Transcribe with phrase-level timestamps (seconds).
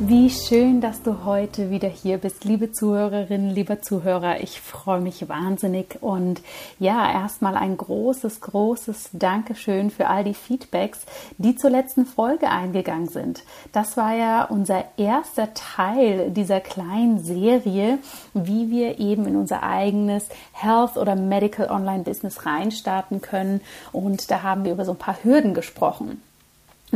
[0.00, 4.40] Wie schön, dass du heute wieder hier bist, liebe Zuhörerinnen, lieber Zuhörer.
[4.40, 6.42] Ich freue mich wahnsinnig und
[6.80, 11.06] ja, erstmal ein großes, großes Dankeschön für all die Feedbacks,
[11.38, 13.44] die zur letzten Folge eingegangen sind.
[13.70, 17.98] Das war ja unser erster Teil dieser kleinen Serie,
[18.34, 23.60] wie wir eben in unser eigenes Health oder Medical Online Business reinstarten können
[23.92, 26.20] und da haben wir über so ein paar Hürden gesprochen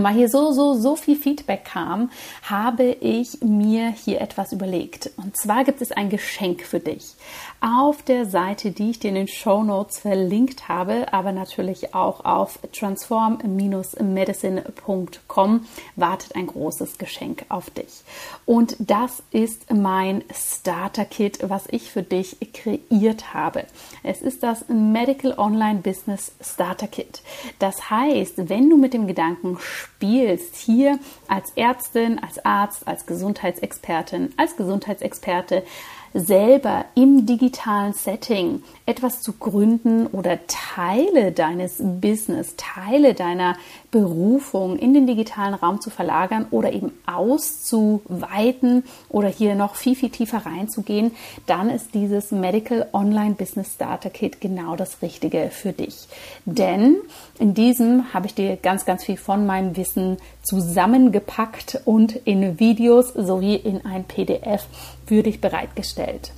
[0.02, 2.10] weil hier so, so, so viel Feedback kam,
[2.42, 5.10] habe ich mir hier etwas überlegt.
[5.16, 7.14] Und zwar gibt es ein Geschenk für dich.
[7.60, 12.24] Auf der Seite, die ich dir in den Show Notes verlinkt habe, aber natürlich auch
[12.24, 18.04] auf transform-medicine.com wartet ein großes Geschenk auf dich.
[18.46, 23.64] Und das ist mein Starter Kit, was ich für dich kreiert habe.
[24.04, 27.22] Es ist das Medical Online Business Starter Kit.
[27.58, 34.32] Das heißt, wenn du mit dem Gedanken spielst, hier als Ärztin, als Arzt, als Gesundheitsexpertin,
[34.36, 35.64] als Gesundheitsexperte
[36.14, 43.56] selber im digitalen Setting etwas zu gründen oder Teile deines Business, Teile deiner
[43.90, 50.10] Berufung in den digitalen Raum zu verlagern oder eben auszuweiten oder hier noch viel, viel
[50.10, 51.12] tiefer reinzugehen,
[51.46, 56.08] dann ist dieses Medical Online Business Starter Kit genau das Richtige für dich.
[56.44, 56.96] Denn
[57.38, 63.12] in diesem habe ich dir ganz, ganz viel von meinem Wissen zusammengepackt und in Videos
[63.12, 64.66] sowie in ein PDF
[65.06, 66.32] für dich bereitgestellt.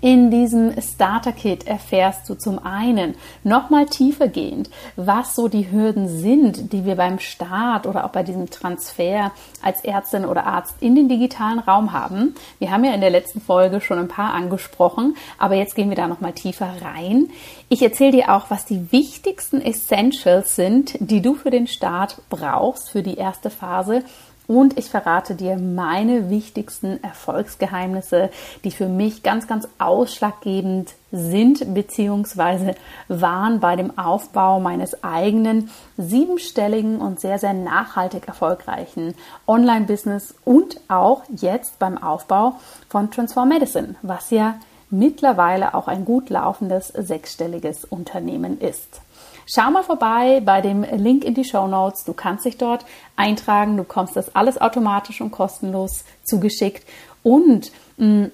[0.00, 3.14] In diesem Starter Kit erfährst du zum einen
[3.44, 8.50] nochmal tiefergehend, was so die Hürden sind, die wir beim Start oder auch bei diesem
[8.50, 9.30] Transfer
[9.62, 12.34] als Ärztin oder Arzt in den digitalen Raum haben.
[12.58, 15.96] Wir haben ja in der letzten Folge schon ein paar angesprochen, aber jetzt gehen wir
[15.96, 17.28] da nochmal tiefer rein.
[17.68, 22.90] Ich erzähle dir auch, was die wichtigsten Essentials sind, die du für den Start brauchst,
[22.90, 24.02] für die erste Phase
[24.46, 28.30] und ich verrate dir meine wichtigsten Erfolgsgeheimnisse,
[28.64, 32.74] die für mich ganz, ganz ausschlaggebend sind bzw.
[33.08, 39.14] waren bei dem Aufbau meines eigenen siebenstelligen und sehr, sehr nachhaltig erfolgreichen
[39.46, 42.56] Online-Business und auch jetzt beim Aufbau
[42.88, 44.56] von Transform Medicine, was ja
[44.90, 49.00] mittlerweile auch ein gut laufendes sechsstelliges Unternehmen ist.
[49.46, 52.04] Schau mal vorbei bei dem Link in die Show Notes.
[52.04, 52.84] Du kannst dich dort
[53.14, 53.76] eintragen.
[53.76, 56.84] Du bekommst das alles automatisch und kostenlos zugeschickt.
[57.22, 58.30] Und mh, mm,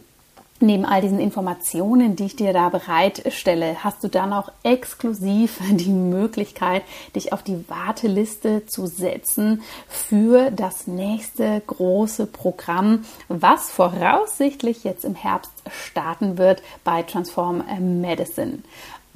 [0.62, 5.90] Neben all diesen Informationen, die ich dir da bereitstelle, hast du dann auch exklusiv die
[5.90, 6.84] Möglichkeit,
[7.16, 15.16] dich auf die Warteliste zu setzen für das nächste große Programm, was voraussichtlich jetzt im
[15.16, 17.64] Herbst starten wird bei Transform
[18.00, 18.58] Medicine.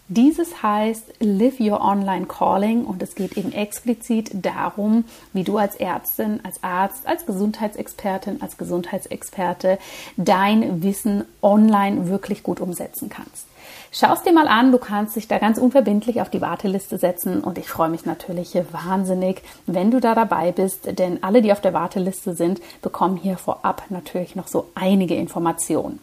[0.09, 5.75] Dieses heißt Live Your Online Calling und es geht eben explizit darum, wie du als
[5.75, 9.81] Ärztin, als Arzt, als Gesundheitsexpertin, als Gesundheitsexperte
[10.17, 13.49] dein Wissen online wirklich gut umsetzen kannst.
[13.91, 17.43] Schau es dir mal an, du kannst dich da ganz unverbindlich auf die Warteliste setzen
[17.43, 21.61] und ich freue mich natürlich wahnsinnig, wenn du da dabei bist, denn alle, die auf
[21.61, 25.99] der Warteliste sind, bekommen hier vorab natürlich noch so einige Informationen.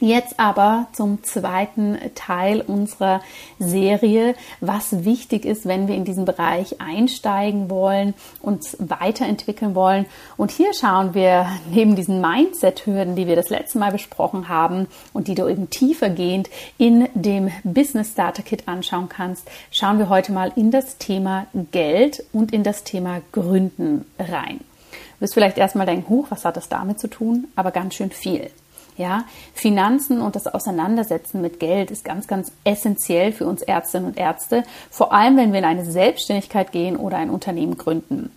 [0.00, 3.20] Jetzt aber zum zweiten Teil unserer
[3.58, 10.06] Serie, was wichtig ist, wenn wir in diesen Bereich einsteigen wollen, uns weiterentwickeln wollen.
[10.36, 15.26] Und hier schauen wir neben diesen Mindset-Hürden, die wir das letzte Mal besprochen haben und
[15.26, 16.48] die du eben tiefergehend
[16.78, 22.22] in dem Business Starter Kit anschauen kannst, schauen wir heute mal in das Thema Geld
[22.32, 24.60] und in das Thema Gründen rein.
[25.18, 27.48] Du wirst vielleicht erstmal denken, huch, was hat das damit zu tun?
[27.56, 28.52] Aber ganz schön viel.
[28.98, 29.24] Ja,
[29.54, 34.64] Finanzen und das Auseinandersetzen mit Geld ist ganz, ganz essentiell für uns Ärztinnen und Ärzte,
[34.90, 38.32] vor allem wenn wir in eine Selbstständigkeit gehen oder ein Unternehmen gründen.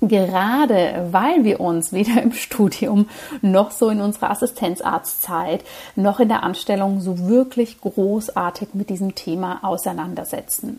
[0.00, 3.08] Gerade weil wir uns weder im Studium
[3.42, 5.64] noch so in unserer Assistenzarztzeit
[5.96, 10.78] noch in der Anstellung so wirklich großartig mit diesem Thema auseinandersetzen.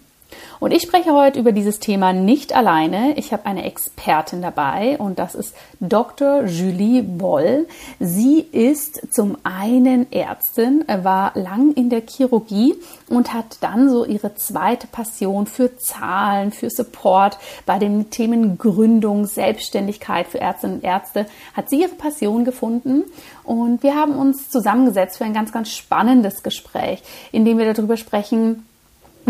[0.59, 3.17] Und ich spreche heute über dieses Thema nicht alleine.
[3.17, 6.45] Ich habe eine Expertin dabei und das ist Dr.
[6.45, 7.67] Julie Boll.
[7.99, 12.75] Sie ist zum einen Ärztin, war lang in der Chirurgie
[13.09, 19.25] und hat dann so ihre zweite Passion für Zahlen, für Support bei den Themen Gründung,
[19.25, 23.03] Selbstständigkeit für Ärztinnen und Ärzte, hat sie ihre Passion gefunden
[23.43, 27.97] und wir haben uns zusammengesetzt für ein ganz, ganz spannendes Gespräch, in dem wir darüber
[27.97, 28.65] sprechen,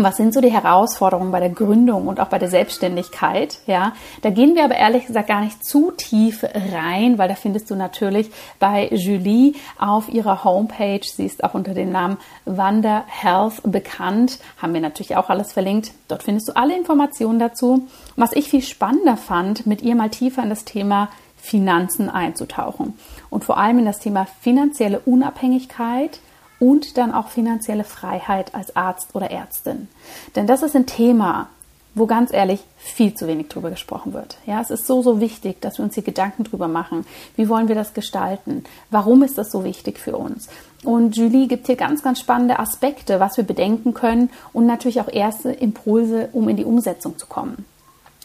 [0.04, 3.58] was sind so die Herausforderungen bei der Gründung und auch bei der Selbstständigkeit?
[3.66, 3.92] Ja,
[4.22, 7.74] da gehen wir aber ehrlich gesagt gar nicht zu tief rein, weil da findest du
[7.74, 14.38] natürlich bei Julie auf ihrer Homepage, sie ist auch unter dem Namen Wander Health bekannt,
[14.60, 15.92] haben wir natürlich auch alles verlinkt.
[16.08, 17.88] Dort findest du alle Informationen dazu.
[18.16, 22.94] Was ich viel spannender fand, mit ihr mal tiefer in das Thema Finanzen einzutauchen
[23.30, 26.20] und vor allem in das Thema finanzielle Unabhängigkeit
[26.60, 29.88] und dann auch finanzielle Freiheit als Arzt oder Ärztin.
[30.36, 31.48] Denn das ist ein Thema,
[31.94, 34.38] wo ganz ehrlich viel zu wenig drüber gesprochen wird.
[34.46, 37.06] Ja, es ist so, so wichtig, dass wir uns hier Gedanken drüber machen.
[37.36, 38.64] Wie wollen wir das gestalten?
[38.90, 40.48] Warum ist das so wichtig für uns?
[40.84, 45.12] Und Julie gibt hier ganz, ganz spannende Aspekte, was wir bedenken können und natürlich auch
[45.12, 47.64] erste Impulse, um in die Umsetzung zu kommen.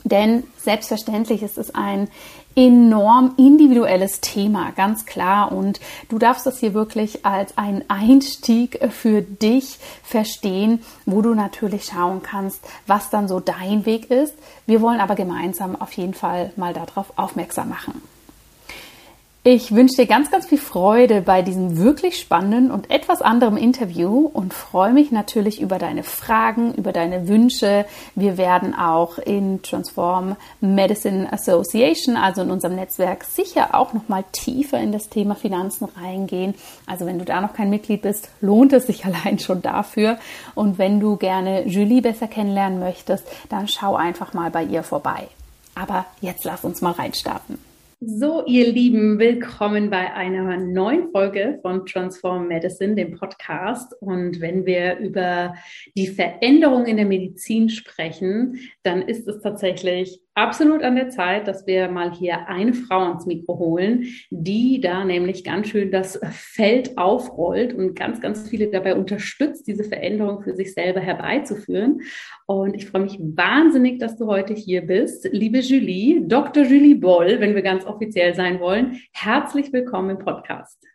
[0.03, 2.09] Denn selbstverständlich ist es ein
[2.55, 5.51] enorm individuelles Thema, ganz klar.
[5.51, 5.79] Und
[6.09, 12.21] du darfst das hier wirklich als einen Einstieg für dich verstehen, wo du natürlich schauen
[12.21, 14.33] kannst, was dann so dein Weg ist.
[14.65, 18.12] Wir wollen aber gemeinsam auf jeden Fall mal darauf aufmerksam machen.
[19.45, 24.29] Ich wünsche dir ganz, ganz viel Freude bei diesem wirklich spannenden und etwas anderem Interview
[24.31, 27.85] und freue mich natürlich über deine Fragen, über deine Wünsche.
[28.15, 34.23] Wir werden auch in Transform Medicine Association, also in unserem Netzwerk, sicher auch noch mal
[34.31, 36.55] tiefer in das Thema Finanzen reingehen.
[36.85, 40.19] Also wenn du da noch kein Mitglied bist, lohnt es sich allein schon dafür.
[40.55, 45.27] Und wenn du gerne Julie besser kennenlernen möchtest, dann schau einfach mal bei ihr vorbei.
[45.75, 47.72] Aber jetzt lass uns mal reinstarten.
[48.05, 53.93] So, ihr Lieben, willkommen bei einer neuen Folge von Transform Medicine, dem Podcast.
[54.01, 55.55] Und wenn wir über
[55.95, 61.65] die Veränderung in der Medizin sprechen, dann ist es tatsächlich absolut an der Zeit, dass
[61.65, 66.97] wir mal hier eine Frau ans Mikro holen, die da nämlich ganz schön das Feld
[66.97, 72.01] aufrollt und ganz, ganz viele dabei unterstützt, diese Veränderung für sich selber herbeizuführen.
[72.45, 75.29] Und ich freue mich wahnsinnig, dass du heute hier bist.
[75.31, 76.63] Liebe Julie, Dr.
[76.63, 80.92] Julie Boll, wenn wir ganz offiziell sein wollen, herzlich willkommen im Podcast.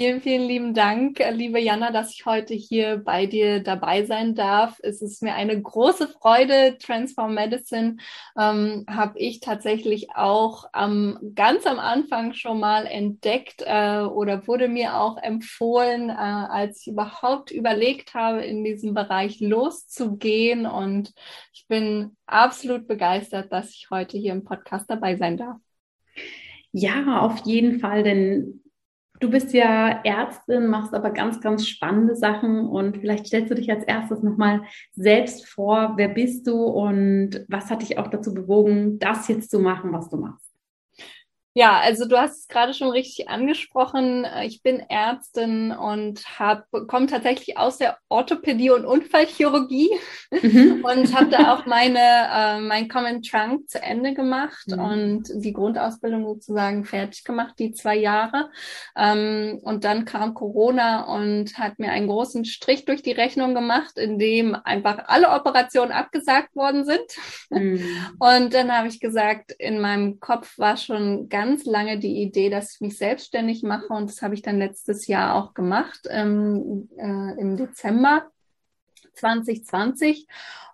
[0.00, 4.34] Vielen, vielen lieben Dank, äh, liebe Jana, dass ich heute hier bei dir dabei sein
[4.34, 4.80] darf.
[4.82, 6.78] Es ist mir eine große Freude.
[6.78, 7.98] Transform Medicine
[8.34, 14.68] ähm, habe ich tatsächlich auch ähm, ganz am Anfang schon mal entdeckt äh, oder wurde
[14.68, 20.64] mir auch empfohlen, äh, als ich überhaupt überlegt habe, in diesem Bereich loszugehen.
[20.64, 21.12] Und
[21.52, 25.58] ich bin absolut begeistert, dass ich heute hier im Podcast dabei sein darf.
[26.72, 28.62] Ja, auf jeden Fall, denn
[29.20, 33.70] Du bist ja Ärztin, machst aber ganz, ganz spannende Sachen und vielleicht stellst du dich
[33.70, 34.62] als erstes nochmal
[34.92, 39.60] selbst vor, wer bist du und was hat dich auch dazu bewogen, das jetzt zu
[39.60, 40.49] machen, was du machst?
[41.52, 44.24] Ja, also du hast es gerade schon richtig angesprochen.
[44.44, 46.24] Ich bin Ärztin und
[46.86, 49.90] komme tatsächlich aus der Orthopädie und Unfallchirurgie
[50.30, 50.84] mhm.
[50.84, 54.78] und habe da auch meine äh, mein Common Trunk zu Ende gemacht mhm.
[54.78, 58.50] und die Grundausbildung sozusagen fertig gemacht, die zwei Jahre.
[58.96, 63.98] Ähm, und dann kam Corona und hat mir einen großen Strich durch die Rechnung gemacht,
[63.98, 67.00] in dem einfach alle Operationen abgesagt worden sind.
[67.50, 67.82] Mhm.
[68.20, 72.50] Und dann habe ich gesagt, in meinem Kopf war schon ganz ganz lange die Idee,
[72.50, 76.90] dass ich mich selbstständig mache und das habe ich dann letztes Jahr auch gemacht, ähm,
[76.98, 78.30] äh, im Dezember
[79.14, 80.26] 2020.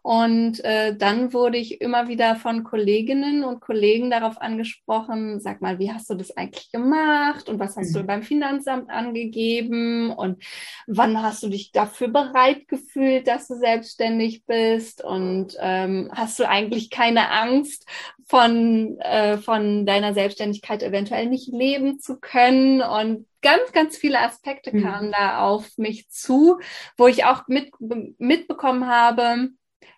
[0.03, 5.81] Und äh, dann wurde ich immer wieder von Kolleginnen und Kollegen darauf angesprochen, sag mal,
[5.81, 7.99] wie hast du das eigentlich gemacht und was hast mhm.
[7.99, 10.45] du beim Finanzamt angegeben und
[10.87, 16.49] wann hast du dich dafür bereit gefühlt, dass du selbstständig bist und ähm, hast du
[16.49, 17.85] eigentlich keine Angst
[18.27, 24.77] von, äh, von deiner Selbstständigkeit eventuell nicht leben zu können und ganz, ganz viele Aspekte
[24.77, 24.83] mhm.
[24.83, 26.59] kamen da auf mich zu,
[26.97, 27.71] wo ich auch mit,
[28.19, 29.51] mitbekommen habe,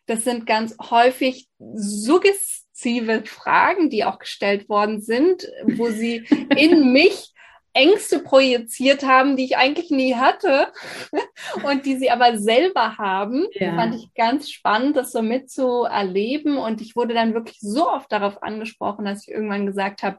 [0.06, 7.32] das sind ganz häufig suggestive Fragen, die auch gestellt worden sind, wo sie in mich
[7.78, 10.72] Ängste projiziert haben, die ich eigentlich nie hatte
[11.62, 13.46] und die sie aber selber haben.
[13.52, 13.76] Ja.
[13.76, 16.58] Fand ich ganz spannend, das so mitzuerleben.
[16.58, 20.18] Und ich wurde dann wirklich so oft darauf angesprochen, dass ich irgendwann gesagt habe,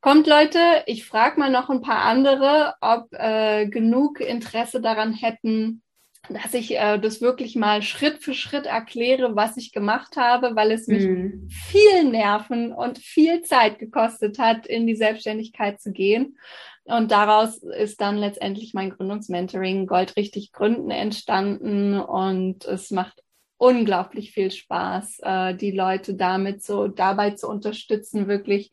[0.00, 5.82] kommt Leute, ich frage mal noch ein paar andere, ob äh, genug Interesse daran hätten,
[6.28, 10.72] dass ich äh, das wirklich mal Schritt für Schritt erkläre, was ich gemacht habe, weil
[10.72, 11.48] es mich mm.
[11.48, 16.38] viel Nerven und viel Zeit gekostet hat, in die Selbstständigkeit zu gehen.
[16.84, 23.22] Und daraus ist dann letztendlich mein Gründungsmentoring Gold richtig gründen entstanden und es macht
[23.58, 28.70] unglaublich viel Spaß, äh, die Leute damit so dabei zu unterstützen, wirklich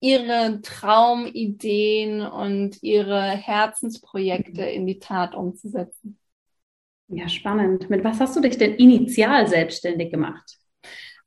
[0.00, 6.17] ihre Traumideen und ihre Herzensprojekte in die Tat umzusetzen.
[7.08, 7.88] Ja, spannend.
[7.88, 10.58] Mit was hast du dich denn initial selbstständig gemacht?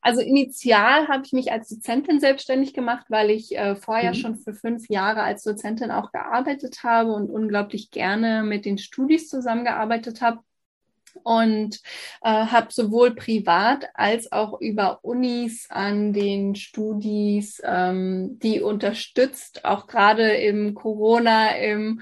[0.02, 4.16] Also initial habe ich mich als Dozentin selbstständig gemacht, weil ich äh, vorher mhm.
[4.16, 9.30] schon für fünf Jahre als Dozentin auch gearbeitet habe und unglaublich gerne mit den Studis
[9.30, 10.40] zusammengearbeitet habe
[11.24, 11.80] und
[12.22, 19.66] äh, habe sowohl privat als auch über Unis an den Studis ähm, die unterstützt.
[19.66, 22.02] Auch gerade im Corona, im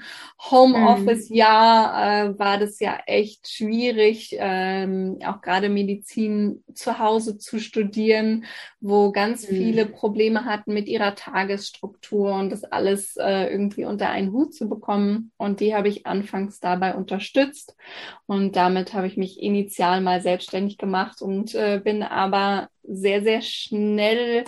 [0.50, 8.44] Homeoffice-Jahr äh, war das ja echt schwierig, ähm, auch gerade Medizin zu Hause zu studieren,
[8.80, 9.56] wo ganz mhm.
[9.56, 14.68] viele Probleme hatten mit ihrer Tagesstruktur und das alles äh, irgendwie unter einen Hut zu
[14.68, 15.32] bekommen.
[15.36, 17.76] Und die habe ich anfangs dabei unterstützt
[18.26, 23.42] und damit habe ich mich initial mal selbstständig gemacht und äh, bin aber sehr, sehr
[23.42, 24.44] schnell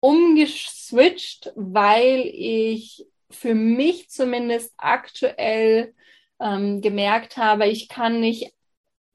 [0.00, 5.94] umgeswitcht, weil ich für mich zumindest aktuell
[6.40, 8.52] ähm, gemerkt habe, ich kann nicht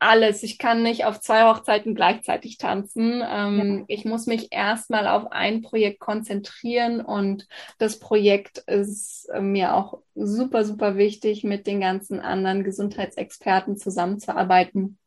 [0.03, 0.43] alles.
[0.43, 3.23] Ich kann nicht auf zwei Hochzeiten gleichzeitig tanzen.
[3.27, 3.85] Ähm, ja.
[3.87, 7.47] Ich muss mich erstmal auf ein Projekt konzentrieren und
[7.79, 14.97] das Projekt ist äh, mir auch super, super wichtig, mit den ganzen anderen Gesundheitsexperten zusammenzuarbeiten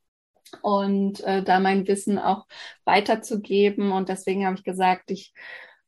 [0.62, 2.46] und äh, da mein Wissen auch
[2.84, 3.92] weiterzugeben.
[3.92, 5.32] Und deswegen habe ich gesagt, ich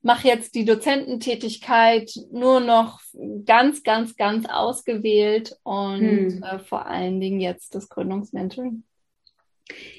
[0.02, 3.00] mache jetzt die Dozententätigkeit nur noch
[3.44, 6.42] ganz, ganz, ganz ausgewählt und hm.
[6.42, 8.84] äh, vor allen Dingen jetzt das Gründungsmentoring.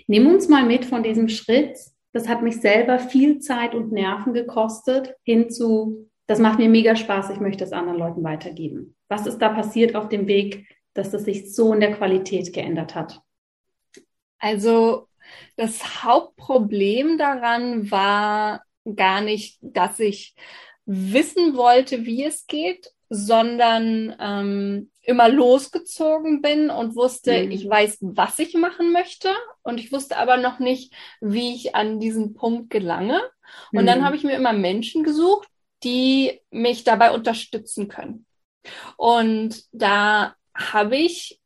[0.07, 1.77] Nimm uns mal mit von diesem Schritt.
[2.11, 7.31] Das hat mich selber viel Zeit und Nerven gekostet, hinzu, das macht mir mega Spaß,
[7.31, 8.95] ich möchte es anderen Leuten weitergeben.
[9.07, 12.93] Was ist da passiert auf dem Weg, dass das sich so in der Qualität geändert
[12.95, 13.21] hat?
[14.37, 15.07] Also
[15.55, 18.63] das Hauptproblem daran war
[18.95, 20.35] gar nicht, dass ich
[20.85, 27.51] wissen wollte, wie es geht, sondern ähm, immer losgezogen bin und wusste, mhm.
[27.51, 29.29] ich weiß, was ich machen möchte
[29.63, 33.19] und ich wusste aber noch nicht, wie ich an diesen Punkt gelange.
[33.73, 33.87] Und mhm.
[33.87, 35.47] dann habe ich mir immer Menschen gesucht,
[35.83, 38.27] die mich dabei unterstützen können.
[38.97, 41.38] Und da habe ich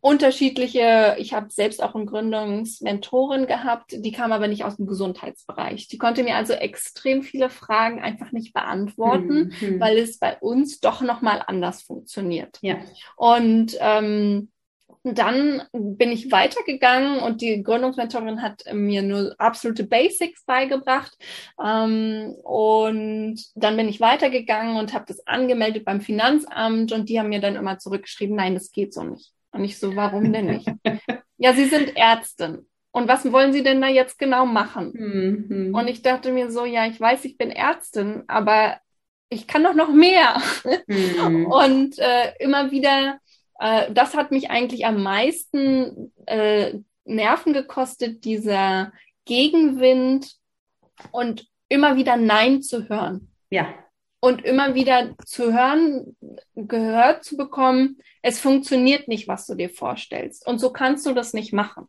[0.00, 5.88] unterschiedliche, ich habe selbst auch eine Gründungsmentorin gehabt, die kam aber nicht aus dem Gesundheitsbereich.
[5.88, 9.80] Die konnte mir also extrem viele Fragen einfach nicht beantworten, mhm.
[9.80, 12.58] weil es bei uns doch nochmal anders funktioniert.
[12.62, 12.78] Ja.
[13.16, 14.50] Und ähm,
[15.02, 21.16] dann bin ich weitergegangen und die Gründungsmentorin hat mir nur absolute Basics beigebracht.
[21.62, 27.30] Ähm, und dann bin ich weitergegangen und habe das angemeldet beim Finanzamt und die haben
[27.30, 29.32] mir dann immer zurückgeschrieben, nein, das geht so nicht.
[29.52, 30.68] Und ich so, warum denn nicht?
[31.38, 32.66] ja, Sie sind Ärztin.
[32.92, 34.92] Und was wollen Sie denn da jetzt genau machen?
[34.94, 35.74] Mhm.
[35.74, 38.78] Und ich dachte mir so, ja, ich weiß, ich bin Ärztin, aber
[39.28, 40.40] ich kann doch noch mehr.
[40.86, 41.46] Mhm.
[41.46, 43.18] Und äh, immer wieder,
[43.60, 48.92] äh, das hat mich eigentlich am meisten äh, Nerven gekostet, dieser
[49.24, 50.34] Gegenwind
[51.12, 53.30] und immer wieder Nein zu hören.
[53.50, 53.72] Ja
[54.20, 56.16] und immer wieder zu hören,
[56.54, 60.46] gehört zu bekommen, es funktioniert nicht, was du dir vorstellst.
[60.46, 61.88] Und so kannst du das nicht machen.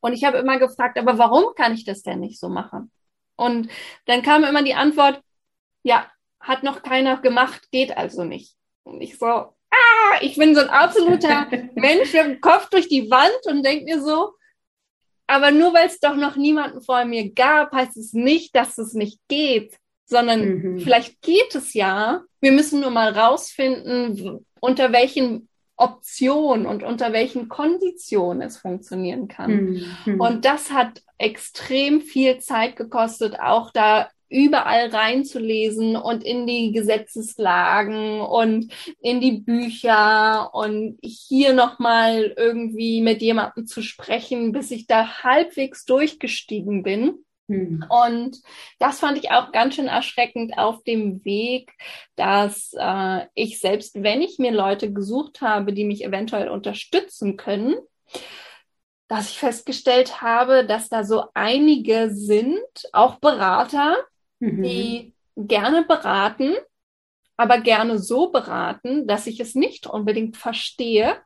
[0.00, 2.90] Und ich habe immer gefragt, aber warum kann ich das denn nicht so machen?
[3.36, 3.68] Und
[4.06, 5.22] dann kam immer die Antwort,
[5.82, 6.10] ja,
[6.40, 8.56] hat noch keiner gemacht, geht also nicht.
[8.82, 13.46] Und ich so, ah, ich bin so ein absoluter Mensch, der Kopf durch die Wand
[13.46, 14.32] und denke mir so,
[15.28, 18.94] aber nur weil es doch noch niemanden vor mir gab, heißt es nicht, dass es
[18.94, 19.76] nicht geht
[20.06, 20.80] sondern mhm.
[20.80, 22.22] vielleicht geht es ja.
[22.40, 29.82] Wir müssen nur mal rausfinden, unter welchen Optionen und unter welchen Konditionen es funktionieren kann.
[30.06, 30.20] Mhm.
[30.20, 38.20] Und das hat extrem viel Zeit gekostet, auch da überall reinzulesen und in die Gesetzeslagen
[38.20, 45.22] und in die Bücher und hier nochmal irgendwie mit jemandem zu sprechen, bis ich da
[45.22, 47.18] halbwegs durchgestiegen bin.
[47.48, 47.84] Hm.
[47.88, 48.38] Und
[48.78, 51.72] das fand ich auch ganz schön erschreckend auf dem Weg,
[52.16, 57.76] dass äh, ich selbst, wenn ich mir Leute gesucht habe, die mich eventuell unterstützen können,
[59.08, 62.58] dass ich festgestellt habe, dass da so einige sind,
[62.92, 63.96] auch Berater,
[64.40, 64.62] mhm.
[64.62, 66.54] die gerne beraten,
[67.36, 71.16] aber gerne so beraten, dass ich es nicht unbedingt verstehe,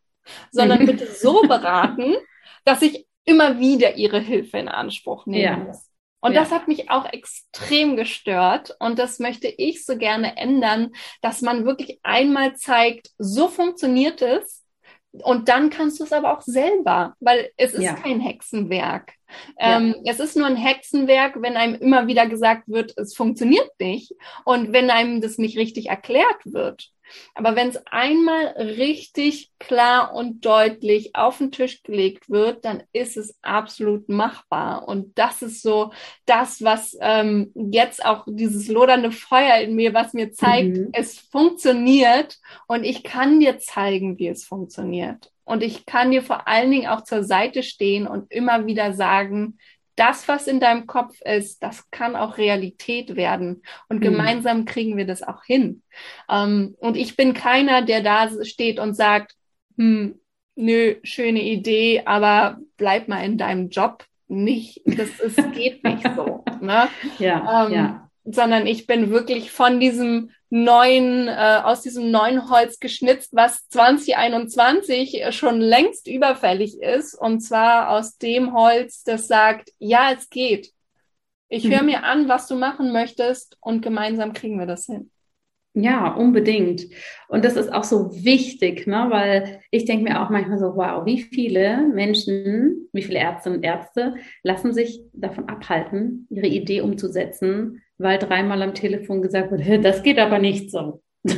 [0.50, 2.16] sondern bitte so beraten,
[2.64, 5.80] dass ich immer wieder ihre Hilfe in Anspruch nehmen ja.
[6.20, 6.40] Und ja.
[6.40, 8.76] das hat mich auch extrem gestört.
[8.78, 14.64] Und das möchte ich so gerne ändern, dass man wirklich einmal zeigt, so funktioniert es.
[15.12, 17.94] Und dann kannst du es aber auch selber, weil es ist ja.
[17.94, 19.14] kein Hexenwerk.
[19.58, 19.78] Ja.
[19.78, 24.12] Ähm, es ist nur ein Hexenwerk, wenn einem immer wieder gesagt wird, es funktioniert nicht
[24.44, 26.90] und wenn einem das nicht richtig erklärt wird.
[27.34, 33.16] Aber wenn es einmal richtig klar und deutlich auf den Tisch gelegt wird, dann ist
[33.16, 34.86] es absolut machbar.
[34.88, 35.92] Und das ist so
[36.26, 40.88] das, was ähm, jetzt auch dieses lodernde Feuer in mir, was mir zeigt, mhm.
[40.92, 45.30] es funktioniert und ich kann dir zeigen, wie es funktioniert.
[45.44, 49.58] Und ich kann dir vor allen Dingen auch zur Seite stehen und immer wieder sagen,
[50.00, 53.62] das, was in deinem Kopf ist, das kann auch Realität werden.
[53.90, 54.04] Und mhm.
[54.04, 55.82] gemeinsam kriegen wir das auch hin.
[56.30, 59.36] Ähm, und ich bin keiner, der da steht und sagt,
[59.76, 60.18] hm,
[60.56, 64.06] nö, schöne Idee, aber bleib mal in deinem Job.
[64.26, 66.44] Nicht, das ist, geht nicht so.
[66.62, 66.88] Ne?
[67.18, 68.10] Ja, ähm, ja.
[68.24, 75.24] Sondern ich bin wirklich von diesem neuen, äh, aus diesem neuen Holz geschnitzt, was 2021
[75.30, 77.14] schon längst überfällig ist.
[77.14, 80.72] Und zwar aus dem Holz, das sagt, ja, es geht.
[81.48, 81.86] Ich höre mhm.
[81.86, 85.10] mir an, was du machen möchtest und gemeinsam kriegen wir das hin.
[85.74, 86.86] Ja, unbedingt.
[87.28, 89.06] Und das ist auch so wichtig, ne?
[89.10, 93.62] weil ich denke mir auch manchmal so, wow, wie viele Menschen, wie viele Ärzte und
[93.62, 100.02] Ärzte lassen sich davon abhalten, ihre Idee umzusetzen, weil dreimal am Telefon gesagt wurde, das
[100.02, 101.02] geht aber nicht so.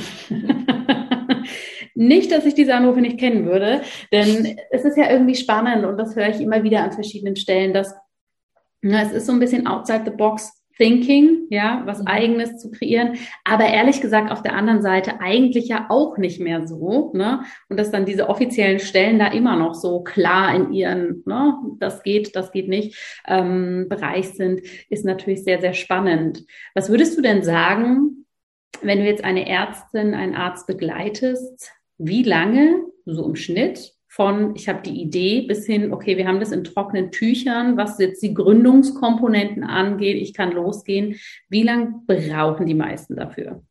[1.94, 5.98] nicht, dass ich diese Anrufe nicht kennen würde, denn es ist ja irgendwie spannend und
[5.98, 7.94] das höre ich immer wieder an verschiedenen Stellen, dass
[8.80, 12.06] na, es ist so ein bisschen outside the box Thinking, ja, was mhm.
[12.06, 16.66] eigenes zu kreieren, aber ehrlich gesagt auf der anderen Seite eigentlich ja auch nicht mehr
[16.66, 17.42] so, ne?
[17.68, 22.02] Und dass dann diese offiziellen Stellen da immer noch so klar in ihren, ne, das
[22.02, 26.44] geht, das geht nicht, ähm, Bereich sind, ist natürlich sehr, sehr spannend.
[26.74, 28.26] Was würdest du denn sagen,
[28.80, 34.68] wenn du jetzt eine Ärztin, einen Arzt begleitest, wie lange, so im Schnitt, von ich
[34.68, 38.34] habe die Idee bis hin, okay, wir haben das in trockenen Tüchern, was jetzt die
[38.34, 41.18] Gründungskomponenten angeht, ich kann losgehen.
[41.48, 43.64] Wie lange brauchen die meisten dafür?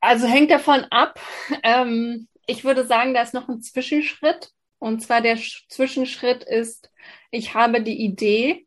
[0.00, 1.20] Also hängt davon ab.
[1.62, 4.50] Ähm, ich würde sagen, da ist noch ein Zwischenschritt.
[4.80, 6.90] Und zwar der Zwischenschritt ist,
[7.30, 8.66] ich habe die Idee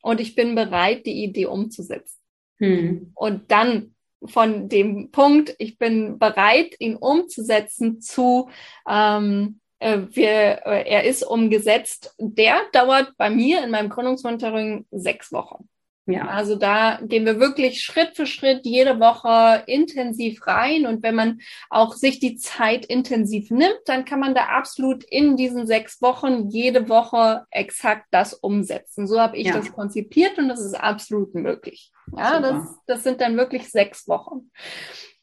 [0.00, 2.20] und ich bin bereit, die Idee umzusetzen.
[2.56, 3.12] Hm.
[3.14, 8.48] Und dann von dem Punkt, ich bin bereit, ihn umzusetzen, zu
[8.88, 15.32] ähm, äh, wir, äh, er ist umgesetzt, der dauert bei mir in meinem Gründungsmonitoring sechs
[15.32, 15.68] Wochen.
[16.06, 16.28] Ja.
[16.28, 20.86] Also da gehen wir wirklich Schritt für Schritt jede Woche intensiv rein.
[20.86, 25.36] Und wenn man auch sich die Zeit intensiv nimmt, dann kann man da absolut in
[25.36, 29.08] diesen sechs Wochen jede Woche exakt das umsetzen.
[29.08, 29.54] So habe ich ja.
[29.54, 31.90] das konzipiert und das ist absolut möglich.
[32.16, 34.52] Ja, das, das sind dann wirklich sechs Wochen.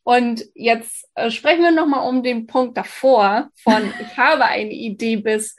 [0.03, 5.15] Und jetzt äh, sprechen wir nochmal um den Punkt davor von ich habe eine Idee
[5.15, 5.55] bis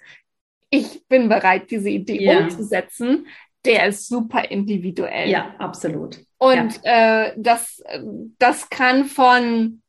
[0.75, 2.39] ich bin bereit, diese Idee ja.
[2.41, 3.27] umzusetzen
[3.65, 5.29] der ist super individuell.
[5.29, 6.19] Ja, absolut.
[6.39, 7.25] Und ja.
[7.25, 7.83] Äh, das,
[8.39, 9.83] das kann von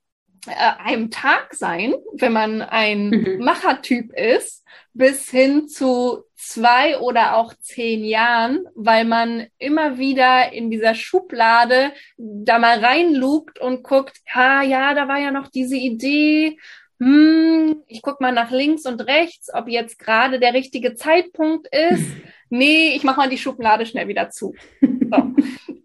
[0.47, 0.51] äh,
[0.83, 3.39] einem Tag sein, wenn man ein mhm.
[3.39, 10.69] Machertyp ist, bis hin zu zwei oder auch zehn Jahren, weil man immer wieder in
[10.69, 16.57] dieser Schublade da mal reinlugt und guckt, ah ja, da war ja noch diese Idee,
[16.99, 22.05] hm, ich guck mal nach links und rechts, ob jetzt gerade der richtige Zeitpunkt ist.
[22.57, 24.53] nee, ich mache mal die Schublade schnell wieder zu.
[24.81, 25.17] So.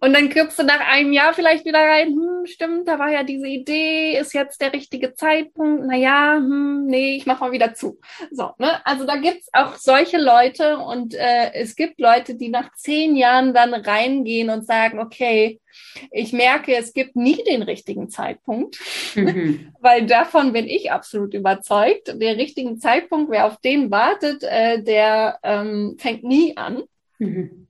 [0.03, 3.23] Und dann kriegst du nach einem Jahr vielleicht wieder rein, hm, stimmt, da war ja
[3.23, 8.01] diese Idee, ist jetzt der richtige Zeitpunkt, naja, hm, nee, ich mache mal wieder zu.
[8.31, 8.85] So, ne?
[8.87, 13.53] Also da gibt's auch solche Leute und äh, es gibt Leute, die nach zehn Jahren
[13.53, 15.61] dann reingehen und sagen, okay,
[16.11, 18.79] ich merke, es gibt nie den richtigen Zeitpunkt,
[19.15, 19.73] mhm.
[19.81, 22.15] weil davon bin ich absolut überzeugt.
[22.21, 26.83] Der richtige Zeitpunkt, wer auf den wartet, äh, der ähm, fängt nie an.
[27.19, 27.69] Mhm.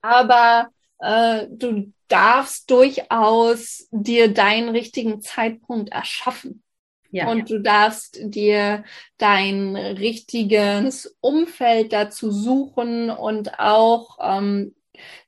[0.00, 0.68] Aber
[1.00, 6.62] äh, du darfst durchaus dir deinen richtigen Zeitpunkt erschaffen.
[7.10, 7.30] Ja.
[7.30, 8.84] Und du darfst dir
[9.16, 14.74] dein richtiges Umfeld dazu suchen und auch ähm,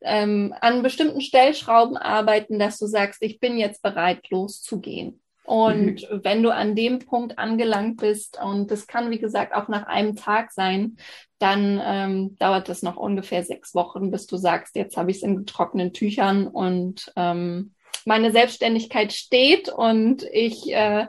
[0.01, 5.21] ähm, an bestimmten Stellschrauben arbeiten, dass du sagst, ich bin jetzt bereit, loszugehen.
[5.45, 6.21] Und mhm.
[6.23, 10.15] wenn du an dem Punkt angelangt bist, und das kann, wie gesagt, auch nach einem
[10.15, 10.97] Tag sein,
[11.41, 15.23] dann ähm, dauert das noch ungefähr sechs Wochen, bis du sagst, jetzt habe ich es
[15.23, 21.07] in trockenen Tüchern und ähm, meine Selbstständigkeit steht und ich äh,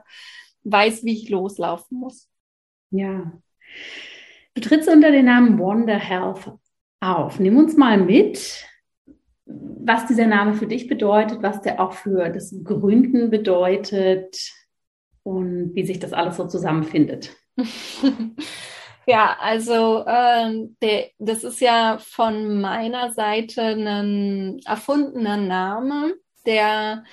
[0.63, 2.27] weiß, wie ich loslaufen muss.
[2.89, 3.31] Ja.
[4.53, 6.51] Du trittst unter dem Namen Wonder Health
[7.01, 7.39] auf.
[7.39, 8.65] Nimm uns mal mit,
[9.45, 14.37] was dieser Name für dich bedeutet, was der auch für das Gründen bedeutet
[15.23, 17.35] und wie sich das alles so zusammenfindet.
[19.07, 26.13] Ja, also äh, der, das ist ja von meiner Seite ein erfundener Name,
[26.45, 27.03] der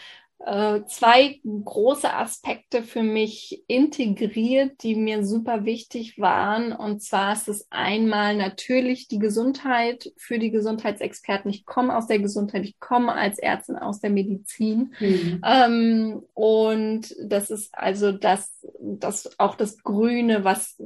[0.87, 6.73] zwei große Aspekte für mich integriert, die mir super wichtig waren.
[6.73, 11.51] Und zwar ist es einmal natürlich die Gesundheit für die Gesundheitsexperten.
[11.51, 14.95] Ich komme aus der Gesundheit, ich komme als Ärztin aus der Medizin.
[15.01, 15.43] Mhm.
[15.45, 20.81] Ähm, und das ist also das, das auch das Grüne, was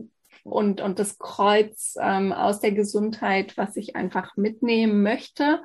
[0.44, 5.62] und, und das Kreuz ähm, aus der Gesundheit, was ich einfach mitnehmen möchte,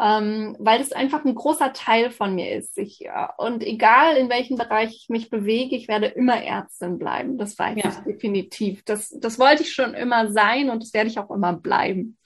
[0.00, 2.78] ähm, weil es einfach ein großer Teil von mir ist.
[2.78, 7.38] Ich, äh, und egal in welchem Bereich ich mich bewege, ich werde immer Ärztin bleiben.
[7.38, 7.90] Das weiß ja.
[7.90, 8.84] ich definitiv.
[8.84, 12.16] Das, das wollte ich schon immer sein und das werde ich auch immer bleiben.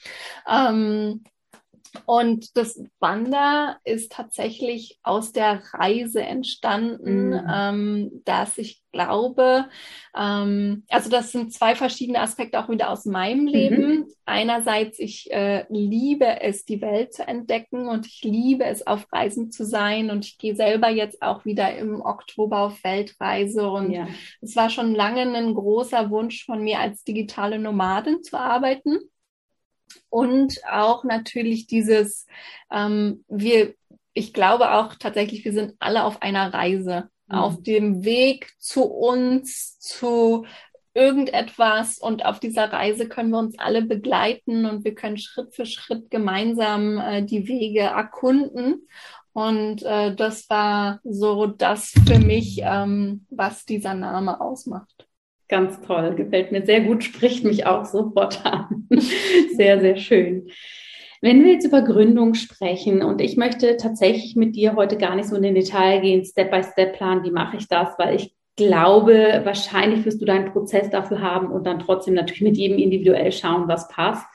[0.48, 1.24] Ähm,
[2.06, 7.46] und das Wander ist tatsächlich aus der Reise entstanden, mhm.
[7.50, 9.66] ähm, dass ich glaube,
[10.16, 13.48] ähm, also das sind zwei verschiedene Aspekte auch wieder aus meinem mhm.
[13.48, 13.86] Leben.
[13.86, 14.06] Mhm.
[14.24, 19.50] Einerseits, ich äh, liebe es, die Welt zu entdecken und ich liebe es, auf Reisen
[19.50, 20.10] zu sein.
[20.10, 23.68] Und ich gehe selber jetzt auch wieder im Oktober auf Weltreise.
[23.68, 24.06] Und ja.
[24.40, 28.98] es war schon lange ein großer Wunsch von mir, als digitale Nomadin zu arbeiten
[30.10, 32.26] und auch natürlich dieses,
[32.70, 33.74] ähm, wir,
[34.12, 37.34] ich glaube auch tatsächlich, wir sind alle auf einer Reise, mhm.
[37.34, 40.46] auf dem Weg zu uns, zu
[40.94, 45.66] irgendetwas und auf dieser Reise können wir uns alle begleiten und wir können Schritt für
[45.66, 48.86] Schritt gemeinsam äh, die Wege erkunden.
[49.32, 55.08] Und äh, das war so das für mich, ähm, was dieser Name ausmacht.
[55.54, 58.88] Ganz toll, gefällt mir sehr gut, spricht mich auch sofort an.
[59.56, 60.48] sehr, sehr schön.
[61.20, 65.28] Wenn wir jetzt über Gründung sprechen und ich möchte tatsächlich mit dir heute gar nicht
[65.28, 70.20] so in den Detail gehen, Step-by-Step-Plan, wie mache ich das, weil ich glaube, wahrscheinlich wirst
[70.20, 74.26] du deinen Prozess dafür haben und dann trotzdem natürlich mit jedem individuell schauen, was passt.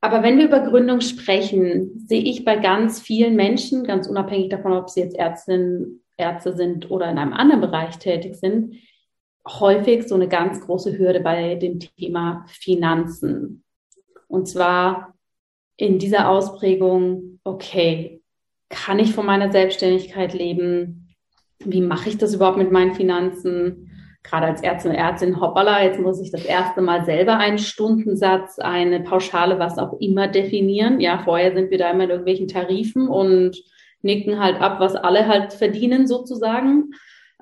[0.00, 4.72] Aber wenn wir über Gründung sprechen, sehe ich bei ganz vielen Menschen, ganz unabhängig davon,
[4.72, 8.76] ob sie jetzt Ärztinnen, Ärzte sind oder in einem anderen Bereich tätig sind,
[9.46, 13.64] häufig so eine ganz große Hürde bei dem Thema Finanzen.
[14.28, 15.14] Und zwar
[15.76, 18.22] in dieser Ausprägung, okay,
[18.68, 21.14] kann ich von meiner Selbstständigkeit leben?
[21.60, 23.90] Wie mache ich das überhaupt mit meinen Finanzen?
[24.22, 28.58] Gerade als Ärztin und Ärztin, hoppala, jetzt muss ich das erste Mal selber einen Stundensatz,
[28.58, 30.98] eine Pauschale, was auch immer definieren.
[31.00, 33.62] Ja, vorher sind wir da immer in irgendwelchen Tarifen und
[34.00, 36.92] nicken halt ab, was alle halt verdienen sozusagen.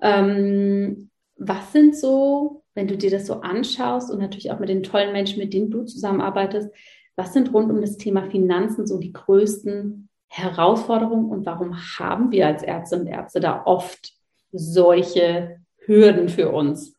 [0.02, 1.10] Ähm,
[1.48, 5.12] was sind so, wenn du dir das so anschaust und natürlich auch mit den tollen
[5.12, 6.70] Menschen, mit denen du zusammenarbeitest,
[7.16, 12.46] was sind rund um das Thema Finanzen so die größten Herausforderungen und warum haben wir
[12.46, 14.12] als Ärzte und Ärzte da oft
[14.52, 16.96] solche Hürden für uns?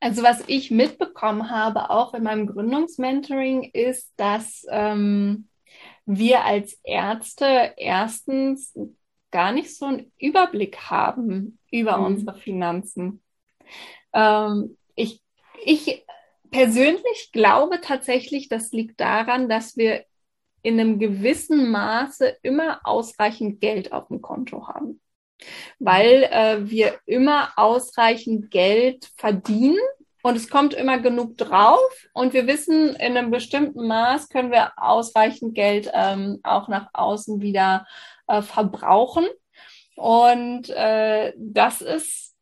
[0.00, 5.48] Also was ich mitbekommen habe, auch in meinem Gründungsmentoring, ist, dass ähm,
[6.06, 8.72] wir als Ärzte erstens
[9.30, 12.04] gar nicht so einen Überblick haben über mhm.
[12.04, 13.22] unsere Finanzen.
[14.12, 15.20] Ähm, ich,
[15.64, 16.04] ich
[16.50, 20.04] persönlich glaube tatsächlich, das liegt daran, dass wir
[20.62, 25.00] in einem gewissen Maße immer ausreichend Geld auf dem Konto haben,
[25.78, 29.78] weil äh, wir immer ausreichend Geld verdienen
[30.26, 34.72] und es kommt immer genug drauf und wir wissen, in einem bestimmten Maß können wir
[34.76, 37.86] ausreichend Geld ähm, auch nach außen wieder
[38.26, 39.24] äh, verbrauchen.
[39.94, 42.34] Und äh, das ist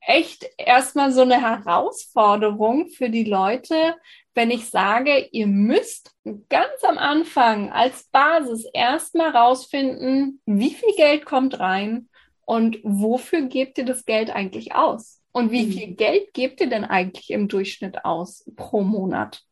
[0.00, 3.96] echt erstmal so eine Herausforderung für die Leute,
[4.34, 6.14] wenn ich sage, ihr müsst
[6.48, 12.08] ganz am Anfang als Basis erstmal rausfinden, wie viel Geld kommt rein
[12.44, 15.19] und wofür gebt ihr das Geld eigentlich aus?
[15.32, 15.72] Und wie mhm.
[15.72, 19.42] viel Geld gebt ihr denn eigentlich im Durchschnitt aus pro Monat?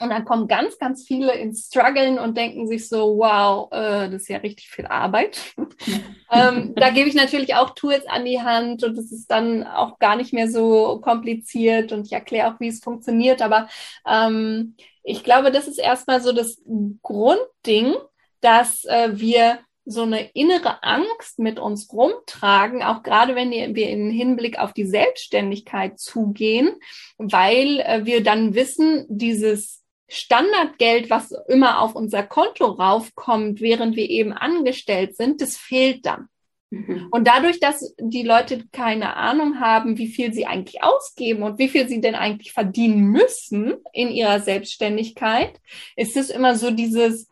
[0.00, 4.22] Und dann kommen ganz, ganz viele ins Struggeln und denken sich so, wow, äh, das
[4.22, 5.54] ist ja richtig viel Arbeit.
[6.32, 9.98] ähm, da gebe ich natürlich auch Tools an die Hand und es ist dann auch
[9.98, 13.42] gar nicht mehr so kompliziert und ich erkläre auch, wie es funktioniert.
[13.42, 13.68] Aber
[14.06, 16.62] ähm, ich glaube, das ist erstmal so das
[17.02, 17.94] Grundding,
[18.40, 24.10] dass äh, wir so eine innere Angst mit uns rumtragen, auch gerade wenn wir in
[24.10, 26.76] Hinblick auf die Selbstständigkeit zugehen,
[27.16, 34.08] weil äh, wir dann wissen, dieses Standardgeld, was immer auf unser Konto raufkommt, während wir
[34.08, 36.28] eben angestellt sind, das fehlt dann.
[36.70, 37.08] Mhm.
[37.10, 41.68] Und dadurch, dass die Leute keine Ahnung haben, wie viel sie eigentlich ausgeben und wie
[41.68, 45.58] viel sie denn eigentlich verdienen müssen in ihrer Selbstständigkeit,
[45.96, 47.28] ist es immer so dieses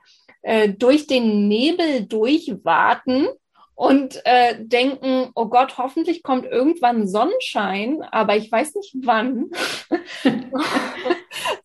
[0.47, 3.27] äh, durch den Nebel durchwarten
[3.75, 9.51] und äh, denken, oh Gott, hoffentlich kommt irgendwann Sonnenschein, aber ich weiß nicht wann.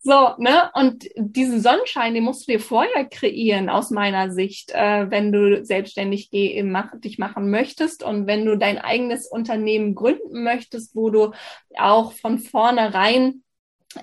[0.02, 0.70] so, ne?
[0.74, 5.64] Und diesen Sonnenschein, den musst du dir vorher kreieren, aus meiner Sicht, äh, wenn du
[5.64, 11.08] selbstständig geh, mach, dich machen möchtest und wenn du dein eigenes Unternehmen gründen möchtest, wo
[11.08, 11.30] du
[11.78, 13.41] auch von vornherein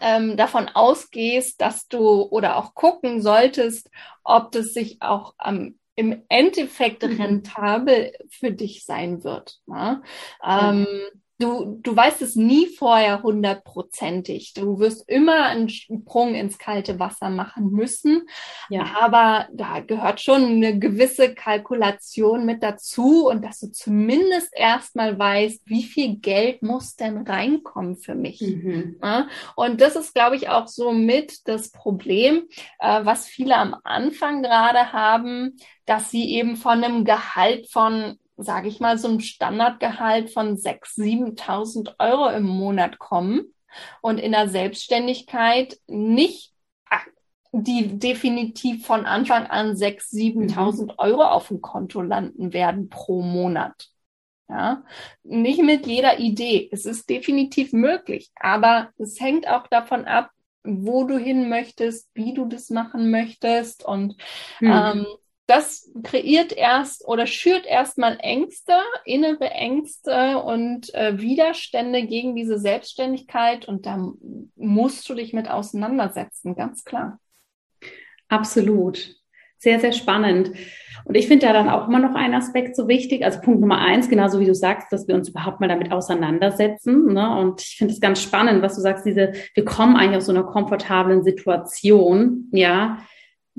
[0.01, 3.89] ähm, davon ausgehst, dass du oder auch gucken solltest,
[4.23, 7.21] ob das sich auch am im Endeffekt mhm.
[7.21, 9.59] rentabel für dich sein wird.
[9.65, 10.01] Ne?
[10.41, 10.87] Ähm,
[11.39, 14.53] du, du weißt es nie vorher hundertprozentig.
[14.53, 18.27] Du wirst immer einen Sprung ins kalte Wasser machen müssen.
[18.69, 18.85] Ja.
[18.99, 25.61] Aber da gehört schon eine gewisse Kalkulation mit dazu und dass du zumindest erstmal weißt,
[25.65, 28.41] wie viel Geld muss denn reinkommen für mich.
[28.41, 28.97] Mhm.
[29.01, 29.27] Ja?
[29.55, 32.43] Und das ist, glaube ich, auch so mit das Problem,
[32.79, 38.67] äh, was viele am Anfang gerade haben, dass sie eben von einem Gehalt von sage
[38.67, 43.53] ich mal, so ein Standardgehalt von 6.000, 7.000 Euro im Monat kommen
[44.01, 46.53] und in der Selbstständigkeit nicht
[47.51, 50.91] die definitiv von Anfang an 6.000, 7.000 mhm.
[50.97, 53.89] Euro auf dem Konto landen werden pro Monat.
[54.47, 54.83] Ja,
[55.23, 56.69] nicht mit jeder Idee.
[56.71, 60.31] Es ist definitiv möglich, aber es hängt auch davon ab,
[60.63, 64.15] wo du hin möchtest, wie du das machen möchtest und
[64.59, 64.71] mhm.
[64.71, 65.07] ähm,
[65.49, 73.67] das kreiert erst oder schürt erstmal Ängste, innere Ängste und äh, Widerstände gegen diese Selbstständigkeit
[73.67, 74.11] und da
[74.55, 77.19] musst du dich mit auseinandersetzen, ganz klar.
[78.27, 79.15] Absolut.
[79.57, 80.51] Sehr, sehr spannend.
[81.03, 83.25] Und ich finde da dann auch immer noch einen Aspekt so wichtig.
[83.25, 87.13] Also Punkt Nummer eins, genauso wie du sagst, dass wir uns überhaupt mal damit auseinandersetzen.
[87.13, 87.37] Ne?
[87.39, 90.31] Und ich finde es ganz spannend, was du sagst, diese, wir kommen eigentlich aus so
[90.31, 92.99] einer komfortablen Situation, ja,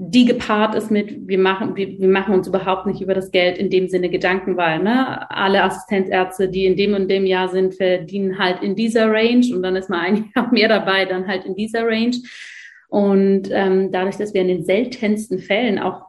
[0.03, 3.59] die gepaart ist mit, wir machen, wir, wir machen uns überhaupt nicht über das Geld
[3.59, 7.75] in dem Sinne Gedanken, weil ne, alle Assistenzärzte, die in dem und dem Jahr sind,
[7.75, 11.45] verdienen halt in dieser Range und dann ist mal ein Jahr mehr dabei, dann halt
[11.45, 12.17] in dieser Range.
[12.89, 16.07] Und ähm, dadurch, dass wir in den seltensten Fällen auch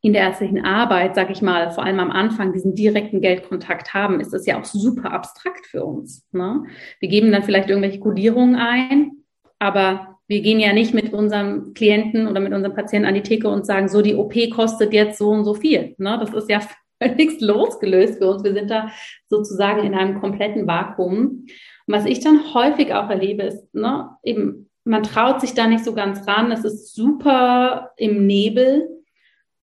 [0.00, 4.18] in der ärztlichen Arbeit, sag ich mal, vor allem am Anfang diesen direkten Geldkontakt haben,
[4.18, 6.26] ist das ja auch super abstrakt für uns.
[6.32, 6.64] Ne?
[7.00, 9.10] Wir geben dann vielleicht irgendwelche Kodierungen ein,
[9.58, 13.48] aber wir gehen ja nicht mit unserem Klienten oder mit unserem Patienten an die Theke
[13.48, 15.94] und sagen, so die OP kostet jetzt so und so viel.
[15.96, 16.18] Ne?
[16.20, 16.60] Das ist ja
[17.02, 18.44] völlig losgelöst für uns.
[18.44, 18.90] Wir sind da
[19.28, 21.46] sozusagen in einem kompletten Vakuum.
[21.86, 25.84] Und was ich dann häufig auch erlebe, ist ne, eben, man traut sich da nicht
[25.84, 26.52] so ganz ran.
[26.52, 28.88] Es ist super im Nebel.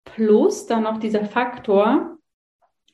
[0.04, 2.18] Plus dann noch dieser Faktor,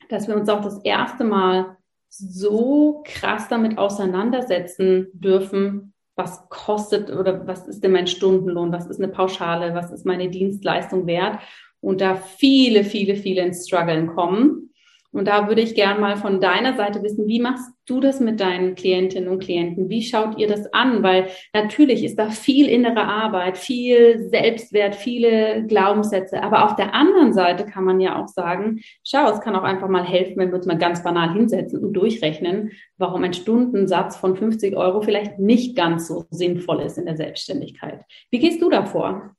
[0.08, 1.76] dass wir uns auch das erste Mal
[2.08, 9.00] so krass damit auseinandersetzen dürfen, was kostet oder was ist denn mein Stundenlohn, was ist
[9.00, 11.38] eine Pauschale, was ist meine Dienstleistung wert
[11.80, 14.67] und da viele, viele, viele ins Struggeln kommen.
[15.10, 18.40] Und da würde ich gern mal von deiner Seite wissen, wie machst du das mit
[18.40, 19.88] deinen Klientinnen und Klienten?
[19.88, 21.02] Wie schaut ihr das an?
[21.02, 26.42] Weil natürlich ist da viel innere Arbeit, viel Selbstwert, viele Glaubenssätze.
[26.42, 29.88] Aber auf der anderen Seite kann man ja auch sagen, schau, es kann auch einfach
[29.88, 34.36] mal helfen, wenn wir uns mal ganz banal hinsetzen und durchrechnen, warum ein Stundensatz von
[34.36, 38.04] 50 Euro vielleicht nicht ganz so sinnvoll ist in der Selbstständigkeit.
[38.30, 39.34] Wie gehst du davor?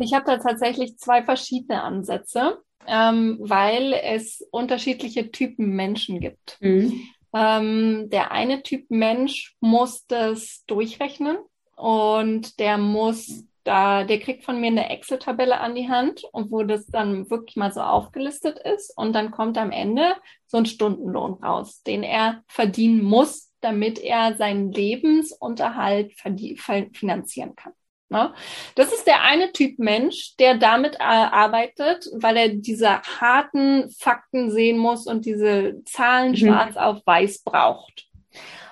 [0.00, 6.58] Ich habe da tatsächlich zwei verschiedene Ansätze ähm, weil es unterschiedliche Typen Menschen gibt.
[6.60, 7.00] Mhm.
[7.34, 11.36] Ähm, der eine Typ Mensch muss das durchrechnen
[11.76, 16.62] und der muss da, der kriegt von mir eine Excel-Tabelle an die Hand und wo
[16.62, 20.14] das dann wirklich mal so aufgelistet ist und dann kommt am Ende
[20.46, 26.12] so ein Stundenlohn raus, den er verdienen muss, damit er seinen Lebensunterhalt
[26.92, 27.72] finanzieren kann.
[28.08, 28.32] Ne?
[28.76, 34.50] Das ist der eine Typ Mensch, der damit äh, arbeitet, weil er diese harten Fakten
[34.50, 36.36] sehen muss und diese Zahlen mhm.
[36.36, 38.06] schwarz auf weiß braucht.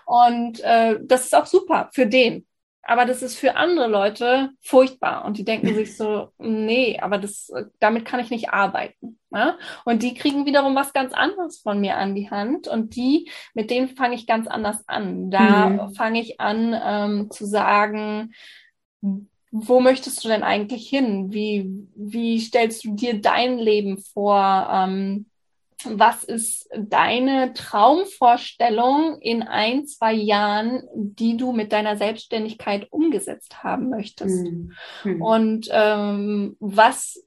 [0.07, 2.47] Und äh, das ist auch super für den.
[2.87, 7.51] Aber das ist für andere Leute furchtbar und die denken sich so, nee, aber das,
[7.81, 9.18] damit kann ich nicht arbeiten.
[9.31, 9.57] Ne?
[9.87, 13.70] Und die kriegen wiederum was ganz anderes von mir an die Hand und die, mit
[13.70, 15.31] denen fange ich ganz anders an.
[15.31, 15.94] Da mhm.
[15.94, 18.35] fange ich an ähm, zu sagen,
[19.50, 21.32] wo möchtest du denn eigentlich hin?
[21.32, 24.68] Wie, wie stellst du dir dein Leben vor?
[24.70, 25.26] Ähm,
[25.84, 33.90] was ist deine Traumvorstellung in ein, zwei Jahren, die du mit deiner Selbstständigkeit umgesetzt haben
[33.90, 34.44] möchtest?
[34.44, 35.22] Mhm.
[35.22, 37.22] Und ähm, was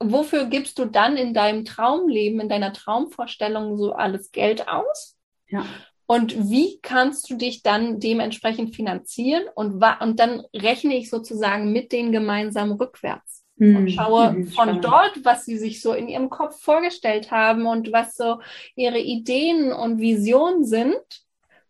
[0.00, 5.16] wofür gibst du dann in deinem Traumleben, in deiner Traumvorstellung so alles Geld aus?
[5.48, 5.66] Ja.
[6.10, 9.42] Und wie kannst du dich dann dementsprechend finanzieren?
[9.54, 13.76] Und, und dann rechne ich sozusagen mit denen gemeinsam rückwärts hm.
[13.76, 17.92] und schaue mhm, von dort, was sie sich so in ihrem Kopf vorgestellt haben und
[17.92, 18.40] was so
[18.74, 20.96] ihre Ideen und Visionen sind.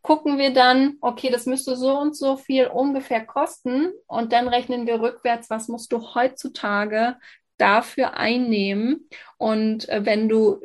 [0.02, 3.90] Gucken wir dann, okay, das müsste so und so viel ungefähr kosten.
[4.06, 7.16] Und dann rechnen wir rückwärts, was musst du heutzutage
[7.56, 9.08] dafür einnehmen.
[9.36, 10.60] Und äh, wenn du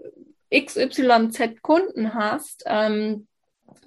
[0.54, 3.26] XYZ Kunden hast, ähm,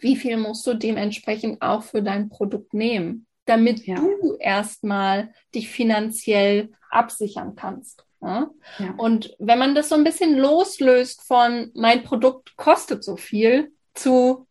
[0.00, 3.96] wie viel musst du dementsprechend auch für dein Produkt nehmen, damit ja.
[3.96, 8.04] du erstmal dich finanziell absichern kannst.
[8.22, 8.50] Ja?
[8.78, 8.94] Ja.
[8.96, 14.46] Und wenn man das so ein bisschen loslöst von mein Produkt kostet so viel zu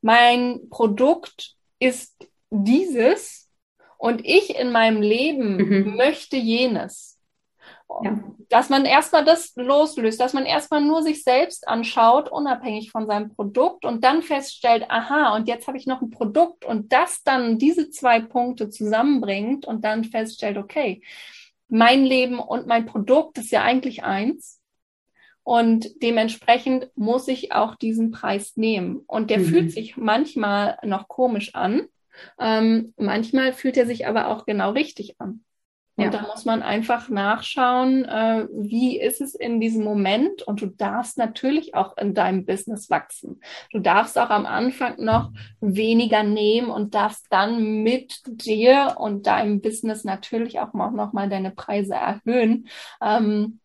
[0.00, 3.48] mein Produkt ist dieses
[3.98, 5.96] und ich in meinem Leben mhm.
[5.96, 7.11] möchte jenes
[8.02, 8.18] ja.
[8.48, 13.34] Dass man erstmal das loslöst, dass man erstmal nur sich selbst anschaut, unabhängig von seinem
[13.34, 17.58] Produkt und dann feststellt, aha, und jetzt habe ich noch ein Produkt und das dann
[17.58, 21.02] diese zwei Punkte zusammenbringt und dann feststellt, okay,
[21.68, 24.60] mein Leben und mein Produkt ist ja eigentlich eins.
[25.44, 29.02] Und dementsprechend muss ich auch diesen Preis nehmen.
[29.06, 29.44] Und der mhm.
[29.46, 31.88] fühlt sich manchmal noch komisch an.
[32.38, 35.44] Ähm, manchmal fühlt er sich aber auch genau richtig an.
[35.96, 36.10] Und ja.
[36.10, 40.42] da muss man einfach nachschauen, äh, wie ist es in diesem Moment.
[40.42, 43.40] Und du darfst natürlich auch in deinem Business wachsen.
[43.72, 49.60] Du darfst auch am Anfang noch weniger nehmen und darfst dann mit dir und deinem
[49.60, 52.68] Business natürlich auch noch mal deine Preise erhöhen.
[53.02, 53.60] Ähm,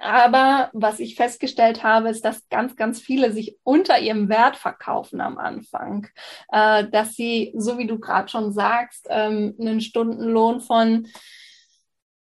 [0.00, 5.20] aber was ich festgestellt habe, ist, dass ganz, ganz viele sich unter ihrem Wert verkaufen
[5.20, 6.06] am Anfang.
[6.52, 11.06] Äh, dass sie, so wie du gerade schon sagst, ähm, einen Stundenlohn von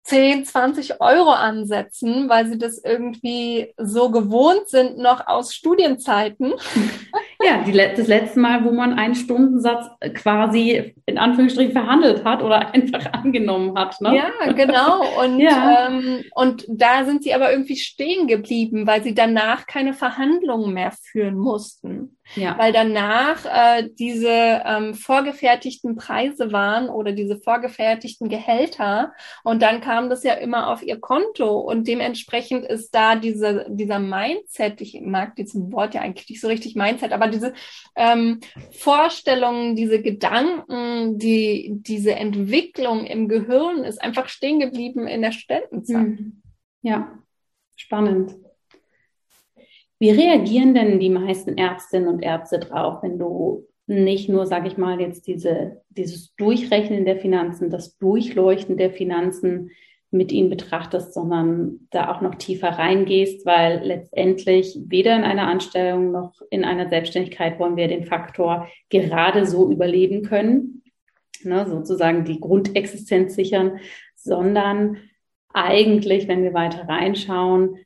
[0.09, 6.55] 10, 20 Euro ansetzen, weil sie das irgendwie so gewohnt sind, noch aus Studienzeiten.
[7.41, 12.75] Ja, die, das letzte Mal, wo man einen Stundensatz quasi in Anführungsstrichen verhandelt hat oder
[12.75, 14.01] einfach angenommen hat.
[14.01, 14.17] Ne?
[14.17, 15.05] Ja, genau.
[15.23, 15.87] Und, ja.
[15.87, 20.91] Ähm, und da sind sie aber irgendwie stehen geblieben, weil sie danach keine Verhandlungen mehr
[20.91, 22.18] führen mussten.
[22.35, 22.59] Ja.
[22.59, 29.13] Weil danach äh, diese ähm, vorgefertigten Preise waren oder diese vorgefertigten Gehälter
[29.45, 33.99] und dann kam das ja immer auf ihr Konto und dementsprechend ist da diese, dieser
[33.99, 37.55] Mindset, ich mag dieses Wort ja eigentlich nicht so richtig Mindset, aber diese
[37.97, 38.41] ähm,
[38.73, 46.19] Vorstellungen, diese Gedanken, die, diese Entwicklung im Gehirn ist einfach stehen geblieben in der Studentenzeit.
[46.19, 46.43] Hm.
[46.83, 47.19] Ja,
[47.77, 48.37] spannend.
[49.99, 54.77] Wie reagieren denn die meisten Ärztinnen und Ärzte drauf, wenn du nicht nur, sage ich
[54.77, 59.71] mal, jetzt diese, dieses Durchrechnen der Finanzen, das Durchleuchten der Finanzen
[60.11, 66.13] mit ihnen betrachtest, sondern da auch noch tiefer reingehst, weil letztendlich weder in einer Anstellung
[66.13, 70.83] noch in einer Selbstständigkeit wollen wir den Faktor gerade so überleben können,
[71.43, 73.81] ne, sozusagen die Grundexistenz sichern,
[74.15, 74.99] sondern
[75.53, 77.77] eigentlich, wenn wir weiter reinschauen,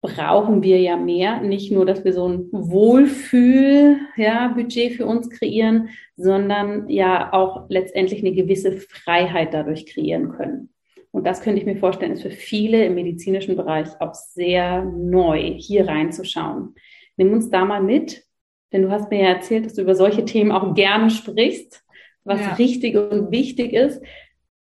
[0.00, 1.40] brauchen wir ja mehr.
[1.40, 7.66] Nicht nur, dass wir so ein Wohlfühl, ja, Budget für uns kreieren, sondern ja auch
[7.68, 10.70] letztendlich eine gewisse Freiheit dadurch kreieren können.
[11.10, 15.54] Und das könnte ich mir vorstellen, ist für viele im medizinischen Bereich auch sehr neu,
[15.56, 16.74] hier reinzuschauen.
[17.16, 18.24] Nimm uns da mal mit,
[18.72, 21.82] denn du hast mir ja erzählt, dass du über solche Themen auch gerne sprichst,
[22.24, 22.54] was ja.
[22.54, 24.02] richtig und wichtig ist.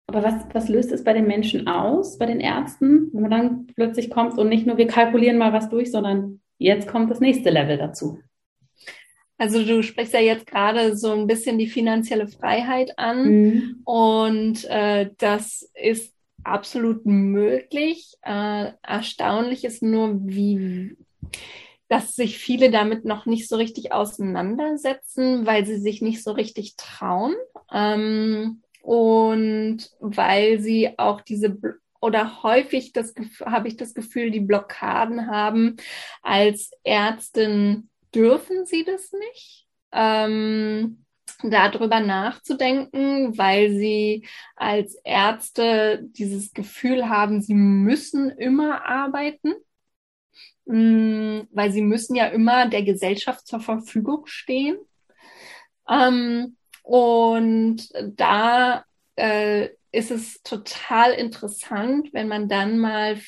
[0.07, 3.67] Aber was, was löst es bei den Menschen aus, bei den Ärzten, wenn man dann
[3.75, 7.51] plötzlich kommt und nicht nur wir kalkulieren mal was durch, sondern jetzt kommt das nächste
[7.51, 8.19] Level dazu?
[9.39, 13.81] Also du sprichst ja jetzt gerade so ein bisschen die finanzielle Freiheit an mhm.
[13.85, 18.15] und äh, das ist absolut möglich.
[18.23, 20.97] Äh, erstaunlich ist nur, wie
[21.93, 26.77] dass sich viele damit noch nicht so richtig auseinandersetzen, weil sie sich nicht so richtig
[26.77, 27.35] trauen.
[27.71, 31.57] Ähm, und weil sie auch diese
[32.01, 33.15] oder häufig das
[33.45, 35.77] habe ich das Gefühl, die Blockaden haben.
[36.21, 39.69] Als Ärztin dürfen sie das nicht.
[39.93, 41.05] Ähm,
[41.43, 44.27] darüber nachzudenken, weil sie
[44.57, 49.55] als Ärzte dieses Gefühl haben, sie müssen immer arbeiten,
[50.67, 54.77] mm, weil sie müssen ja immer der Gesellschaft zur Verfügung stehen.
[55.89, 58.85] Ähm, und da
[59.17, 63.19] äh, ist es total interessant, wenn man dann mal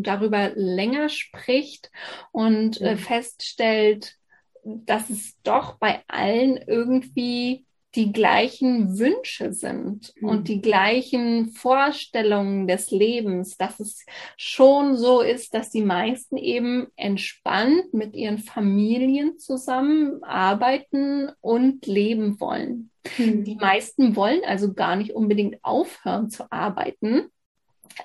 [0.00, 1.90] darüber länger spricht
[2.32, 4.16] und äh, feststellt,
[4.64, 7.65] dass es doch bei allen irgendwie
[7.96, 10.28] die gleichen Wünsche sind mhm.
[10.28, 14.04] und die gleichen Vorstellungen des Lebens, dass es
[14.36, 22.90] schon so ist, dass die meisten eben entspannt mit ihren Familien zusammenarbeiten und leben wollen.
[23.16, 23.44] Mhm.
[23.44, 27.30] Die meisten wollen also gar nicht unbedingt aufhören zu arbeiten,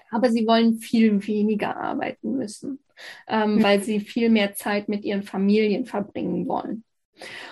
[0.09, 2.79] aber sie wollen viel weniger arbeiten müssen,
[3.27, 3.63] ähm, mhm.
[3.63, 6.85] weil sie viel mehr Zeit mit ihren Familien verbringen wollen.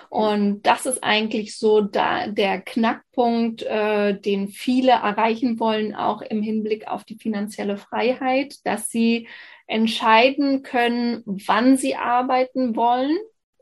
[0.08, 6.42] Und das ist eigentlich so da, der Knackpunkt, äh, den viele erreichen wollen, auch im
[6.42, 9.28] Hinblick auf die finanzielle Freiheit, dass sie
[9.66, 13.16] entscheiden können, wann sie arbeiten wollen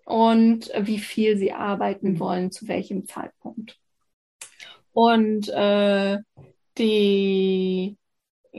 [0.04, 2.20] und wie viel sie arbeiten mhm.
[2.20, 3.78] wollen, zu welchem Zeitpunkt.
[4.92, 6.16] Und äh,
[6.78, 7.98] die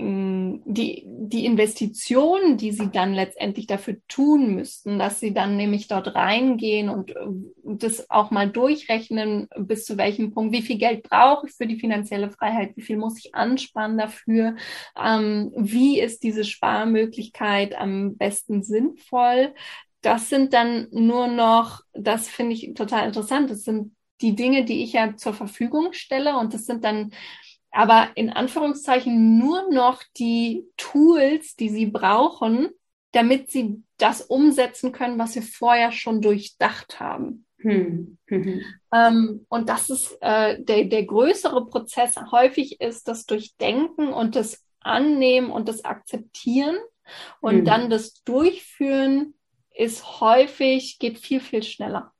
[0.02, 6.16] die, die Investitionen, die sie dann letztendlich dafür tun müssten, dass sie dann nämlich dort
[6.16, 7.14] reingehen und
[7.64, 11.80] das auch mal durchrechnen, bis zu welchem Punkt, wie viel Geld brauche ich für die
[11.80, 14.56] finanzielle Freiheit, wie viel muss ich anspannen dafür,
[14.98, 19.54] ähm, wie ist diese Sparmöglichkeit am besten sinnvoll.
[20.02, 24.84] Das sind dann nur noch, das finde ich total interessant, das sind die Dinge, die
[24.84, 27.12] ich ja zur Verfügung stelle und das sind dann
[27.72, 32.70] aber in Anführungszeichen nur noch die Tools, die sie brauchen,
[33.12, 37.46] damit sie das umsetzen können, was sie vorher schon durchdacht haben.
[37.58, 38.18] Hm.
[38.28, 38.62] Mhm.
[38.94, 42.16] Ähm, und das ist äh, der, der größere Prozess.
[42.32, 46.78] Häufig ist das Durchdenken und das Annehmen und das Akzeptieren
[47.42, 47.66] und hm.
[47.66, 49.34] dann das Durchführen
[49.76, 52.14] ist häufig, geht viel, viel schneller.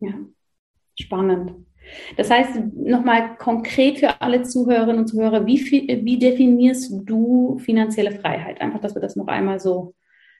[0.00, 0.14] Ja,
[0.98, 1.66] spannend.
[2.16, 8.60] Das heißt, nochmal konkret für alle Zuhörerinnen und Zuhörer, wie, wie definierst du finanzielle Freiheit?
[8.60, 9.94] Einfach, dass wir das noch einmal so.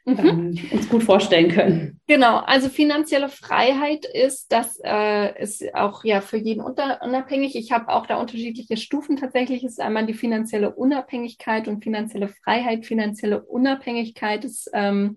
[0.07, 2.01] Ähm, uns gut vorstellen können.
[2.07, 7.55] Genau, also finanzielle Freiheit ist, das äh, ist auch ja für jeden unter, unabhängig.
[7.55, 9.16] Ich habe auch da unterschiedliche Stufen.
[9.16, 12.86] Tatsächlich ist einmal die finanzielle Unabhängigkeit und finanzielle Freiheit.
[12.86, 15.16] Finanzielle Unabhängigkeit ist, ähm,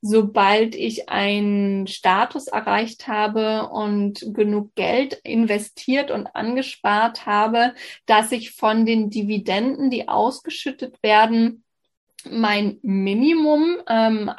[0.00, 7.74] sobald ich einen Status erreicht habe und genug Geld investiert und angespart habe,
[8.06, 11.61] dass ich von den Dividenden, die ausgeschüttet werden,
[12.30, 14.30] mein Minimum ähm,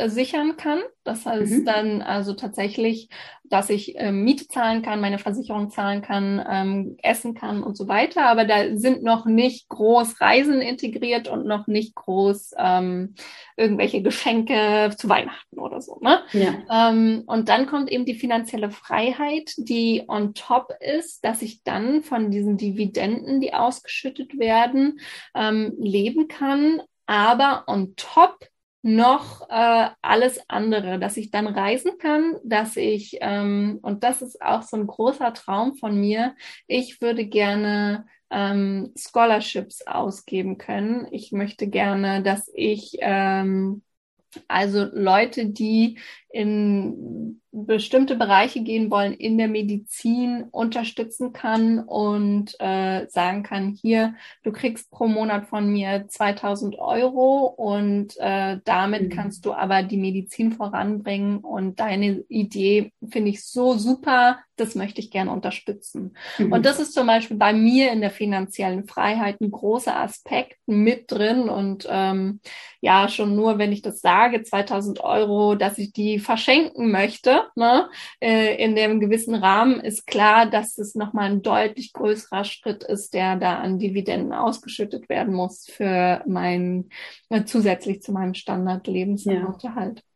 [0.00, 0.80] absichern kann.
[1.04, 1.64] Das heißt mhm.
[1.64, 3.08] dann also tatsächlich,
[3.44, 7.88] dass ich äh, Miete zahlen kann, meine Versicherung zahlen kann, ähm, essen kann und so
[7.88, 8.26] weiter.
[8.26, 13.14] Aber da sind noch nicht groß Reisen integriert und noch nicht groß ähm,
[13.56, 15.98] irgendwelche Geschenke zu Weihnachten oder so.
[16.00, 16.20] Ne?
[16.32, 16.90] Ja.
[16.90, 22.02] Ähm, und dann kommt eben die finanzielle Freiheit, die on top ist, dass ich dann
[22.02, 25.00] von diesen Dividenden, die ausgeschüttet werden,
[25.34, 28.46] ähm, leben kann, aber on top
[28.82, 34.40] noch äh, alles andere, dass ich dann reisen kann, dass ich, ähm, und das ist
[34.40, 36.36] auch so ein großer Traum von mir,
[36.68, 41.08] ich würde gerne ähm, Scholarships ausgeben können.
[41.10, 43.82] Ich möchte gerne, dass ich ähm,
[44.48, 45.98] also Leute, die
[46.30, 54.14] in bestimmte Bereiche gehen wollen in der Medizin, unterstützen kann und äh, sagen kann, hier,
[54.44, 59.08] du kriegst pro Monat von mir 2000 Euro und äh, damit mhm.
[59.10, 65.00] kannst du aber die Medizin voranbringen und deine Idee finde ich so super, das möchte
[65.00, 66.16] ich gerne unterstützen.
[66.38, 66.52] Mhm.
[66.52, 71.10] Und das ist zum Beispiel bei mir in der finanziellen Freiheit ein großer Aspekt mit
[71.10, 72.40] drin und ähm,
[72.80, 77.88] ja, schon nur, wenn ich das sage, 2000 Euro, dass ich die verschenken möchte, ne,
[78.20, 83.14] äh, in dem gewissen Rahmen, ist klar, dass es nochmal ein deutlich größerer Schritt ist,
[83.14, 86.90] der da an Dividenden ausgeschüttet werden muss für mein,
[87.28, 89.98] äh, zusätzlich zu meinem Standard-Lebensunterhalt.
[89.98, 90.09] Ja.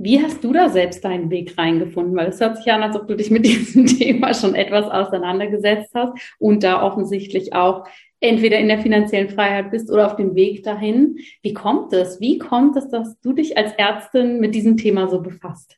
[0.00, 2.14] Wie hast du da selbst deinen Weg reingefunden?
[2.14, 5.90] Weil es hört sich an, als ob du dich mit diesem Thema schon etwas auseinandergesetzt
[5.92, 7.84] hast und da offensichtlich auch
[8.20, 11.18] entweder in der finanziellen Freiheit bist oder auf dem Weg dahin.
[11.42, 12.20] Wie kommt es?
[12.20, 15.76] Wie kommt es, dass du dich als Ärztin mit diesem Thema so befasst?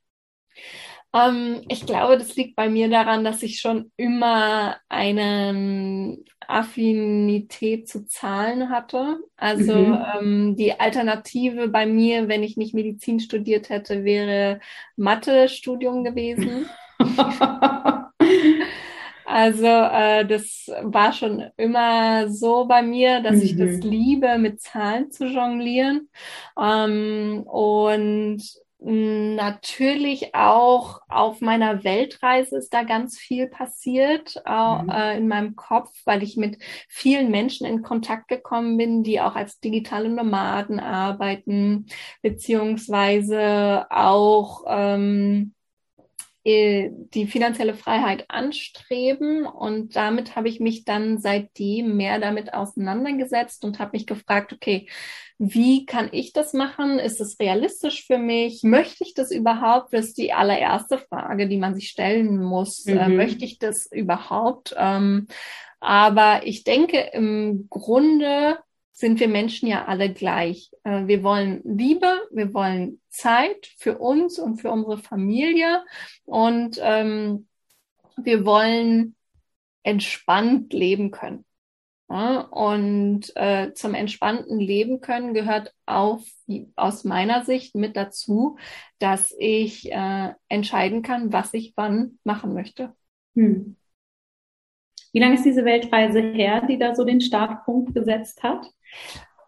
[1.15, 6.19] Ähm, ich glaube, das liegt bei mir daran, dass ich schon immer eine
[6.51, 9.19] Affinität zu Zahlen hatte.
[9.37, 9.99] Also mhm.
[10.21, 14.61] ähm, die Alternative bei mir, wenn ich nicht Medizin studiert hätte, wäre
[14.97, 16.67] Mathe-Studium gewesen.
[19.33, 23.43] Also äh, das war schon immer so bei mir, dass mhm.
[23.43, 23.91] ich das mhm.
[23.91, 26.09] liebe, mit Zahlen zu jonglieren.
[26.61, 28.43] Ähm, und
[28.83, 34.89] natürlich auch auf meiner Weltreise ist da ganz viel passiert äh, mhm.
[34.89, 36.59] äh, in meinem Kopf, weil ich mit
[36.89, 41.87] vielen Menschen in Kontakt gekommen bin, die auch als digitale Nomaden arbeiten,
[42.23, 45.60] beziehungsweise auch ähm, äh,
[47.15, 49.47] die finanzielle Freiheit anstreben.
[49.47, 54.89] Und damit habe ich mich dann seitdem mehr damit auseinandergesetzt und habe mich gefragt, okay,
[55.39, 56.99] wie kann ich das machen?
[56.99, 58.63] Ist es realistisch für mich?
[58.63, 59.95] Möchte ich das überhaupt?
[59.95, 62.87] Das ist die allererste Frage, die man sich stellen muss.
[62.87, 63.01] Äh, mhm.
[63.01, 64.75] Äh, möchte ich das überhaupt?
[64.77, 65.29] Ähm,
[65.81, 68.59] aber ich denke, im Grunde
[69.01, 70.71] sind wir Menschen ja alle gleich.
[70.85, 75.83] Äh, wir wollen Liebe, wir wollen Zeit für uns und für unsere Familie
[76.25, 77.49] und ähm,
[78.17, 79.17] wir wollen
[79.83, 81.47] entspannt leben können.
[82.11, 86.21] Ja, und äh, zum entspannten Leben können gehört auch
[86.75, 88.59] aus meiner Sicht mit dazu,
[88.99, 92.95] dass ich äh, entscheiden kann, was ich wann machen möchte.
[93.37, 93.77] Hm.
[95.13, 98.67] Wie lange ist diese Weltreise her, die da so den Startpunkt gesetzt hat?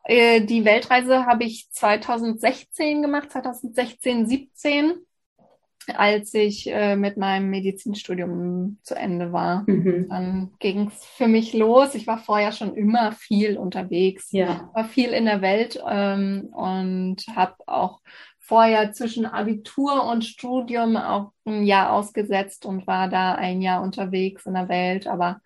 [0.04, 4.94] Äh, die Weltreise habe ich 2016 gemacht, 2016, 17,
[5.94, 9.64] als ich äh, mit meinem Medizinstudium zu Ende war.
[9.66, 10.08] Mhm.
[10.08, 11.94] Dann ging es für mich los.
[11.94, 14.70] Ich war vorher schon immer viel unterwegs, ja.
[14.74, 18.00] war viel in der Welt ähm, und habe auch
[18.42, 24.46] vorher zwischen Abitur und Studium auch ein Jahr ausgesetzt und war da ein Jahr unterwegs
[24.46, 25.06] in der Welt.
[25.06, 25.40] Aber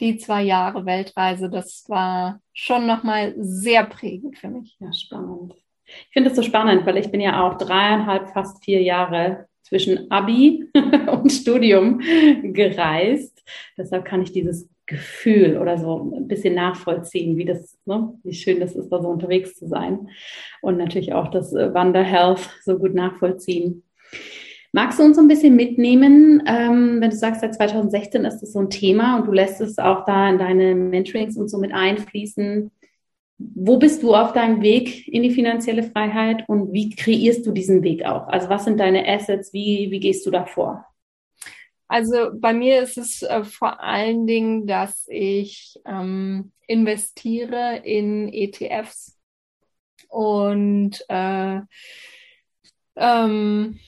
[0.00, 4.76] die zwei Jahre Weltreise, das war schon nochmal sehr prägend für mich.
[4.80, 5.54] Ja, spannend.
[5.86, 10.10] Ich finde es so spannend, weil ich bin ja auch dreieinhalb, fast vier Jahre zwischen
[10.10, 10.68] Abi
[11.06, 12.00] und Studium
[12.42, 13.44] gereist.
[13.76, 18.58] Deshalb kann ich dieses Gefühl oder so ein bisschen nachvollziehen, wie das, ne, wie schön
[18.58, 20.08] das ist, da so unterwegs zu sein.
[20.60, 23.84] Und natürlich auch das Wanderhealth so gut nachvollziehen.
[24.72, 28.52] Magst du uns so ein bisschen mitnehmen, ähm, wenn du sagst, seit 2016 ist das
[28.52, 31.72] so ein Thema und du lässt es auch da in deine Mentorings und so mit
[31.72, 32.70] einfließen?
[33.38, 37.82] Wo bist du auf deinem Weg in die finanzielle Freiheit und wie kreierst du diesen
[37.82, 38.28] Weg auch?
[38.28, 39.52] Also was sind deine Assets?
[39.52, 40.84] Wie, wie gehst du da vor?
[41.90, 49.18] Also bei mir ist es äh, vor allen Dingen, dass ich ähm, investiere in ETFs
[50.08, 51.58] und äh,
[52.94, 53.80] ähm,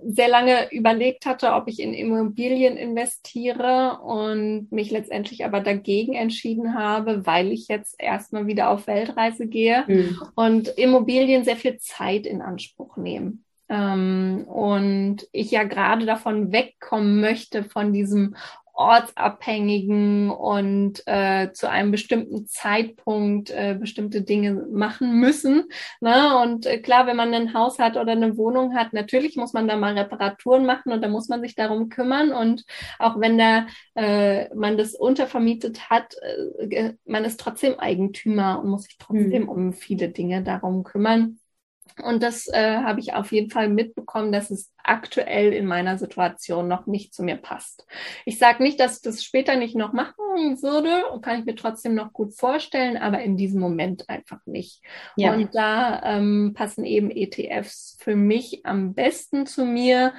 [0.00, 6.74] sehr lange überlegt hatte, ob ich in Immobilien investiere und mich letztendlich aber dagegen entschieden
[6.74, 10.22] habe, weil ich jetzt erstmal wieder auf Weltreise gehe mhm.
[10.36, 13.44] und Immobilien sehr viel Zeit in Anspruch nehmen.
[13.74, 18.36] Ähm, und ich ja gerade davon wegkommen möchte, von diesem
[18.74, 25.68] ortsabhängigen und äh, zu einem bestimmten Zeitpunkt äh, bestimmte Dinge machen müssen.
[26.00, 26.36] Ne?
[26.42, 29.68] Und äh, klar, wenn man ein Haus hat oder eine Wohnung hat, natürlich muss man
[29.68, 32.32] da mal Reparaturen machen und da muss man sich darum kümmern.
[32.32, 32.64] Und
[32.98, 36.16] auch wenn da äh, man das untervermietet hat,
[36.58, 39.48] äh, man ist trotzdem Eigentümer und muss sich trotzdem hm.
[39.48, 41.38] um viele Dinge darum kümmern.
[42.02, 46.68] Und das äh, habe ich auf jeden Fall mitbekommen, dass es aktuell in meiner Situation
[46.68, 47.86] noch nicht zu mir passt.
[48.24, 51.54] Ich sage nicht, dass ich das später nicht noch machen würde und kann ich mir
[51.54, 54.82] trotzdem noch gut vorstellen, aber in diesem Moment einfach nicht.
[55.16, 55.34] Ja.
[55.34, 60.12] Und da ähm, passen eben ETFs für mich am besten zu mir,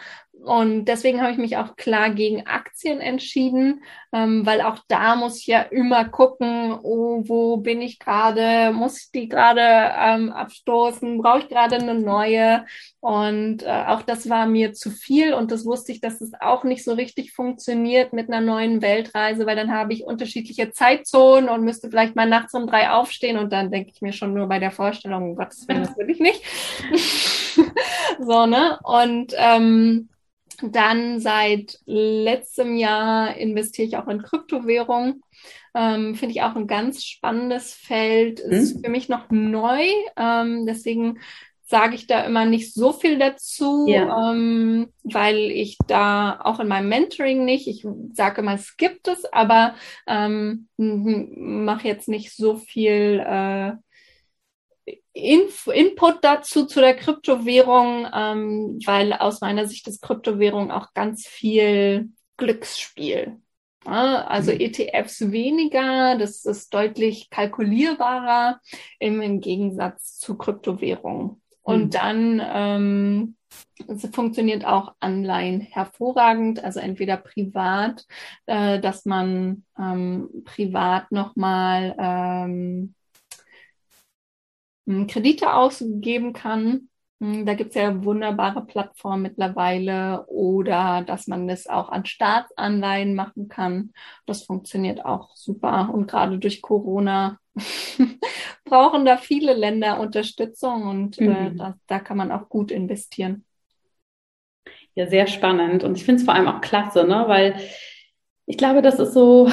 [0.46, 3.84] und deswegen habe ich mich auch klar gegen Aktien entschieden,
[4.14, 9.02] ähm, weil auch da muss ich ja immer gucken, oh, wo bin ich gerade, muss
[9.02, 12.66] ich die gerade ähm, abstoßen, brauche ich gerade eine neue.
[13.00, 16.64] Und äh, auch das war mir zu viel und das wusste ich, dass es auch
[16.64, 21.64] nicht so richtig funktioniert mit einer neuen Weltreise, weil dann habe ich unterschiedliche Zeitzonen und
[21.64, 24.60] müsste vielleicht mal nachts um drei aufstehen und dann denke ich mir schon nur bei
[24.60, 26.44] der Vorstellung, um Gottes Willen, das will ich nicht.
[28.20, 28.78] so, ne?
[28.84, 30.10] Und ähm,
[30.62, 35.22] dann seit letztem Jahr investiere ich auch in Kryptowährungen.
[35.74, 38.40] Ähm, Finde ich auch ein ganz spannendes Feld.
[38.40, 38.84] Ist hm.
[38.84, 39.86] für mich noch neu.
[40.18, 41.20] Ähm, deswegen
[41.68, 44.32] sage ich da immer nicht so viel dazu, ja.
[44.32, 49.26] ähm, weil ich da auch in meinem Mentoring nicht, ich sage immer, es gibt es,
[49.34, 49.74] aber
[50.06, 53.74] ähm, mache jetzt nicht so viel äh,
[55.16, 61.26] Inf Input dazu zu der Kryptowährung, ähm, weil aus meiner Sicht ist Kryptowährung auch ganz
[61.26, 63.40] viel Glücksspiel.
[63.86, 64.60] Ja, also mhm.
[64.60, 68.60] ETFs weniger, das ist deutlich kalkulierbarer
[69.00, 71.42] im, im Gegensatz zu Kryptowährungen.
[71.62, 71.90] Und mhm.
[71.92, 73.36] dann ähm,
[74.12, 78.06] funktioniert auch Anleihen hervorragend, also entweder privat,
[78.48, 82.96] äh, dass man ähm, privat nochmal ähm, hm,
[85.08, 86.90] Kredite ausgeben kann.
[87.20, 93.16] Hm, da gibt es ja wunderbare Plattformen mittlerweile oder dass man das auch an Staatsanleihen
[93.16, 93.94] machen kann.
[94.26, 95.90] Das funktioniert auch super.
[95.94, 97.40] Und gerade durch Corona
[98.66, 101.36] brauchen da viele Länder Unterstützung und äh, mhm.
[101.36, 103.46] äh, da, da kann man auch gut investieren.
[104.94, 105.84] Ja, sehr spannend.
[105.84, 107.26] Und ich finde es vor allem auch klasse, ne?
[107.28, 107.60] weil
[108.46, 109.50] ich glaube, das ist so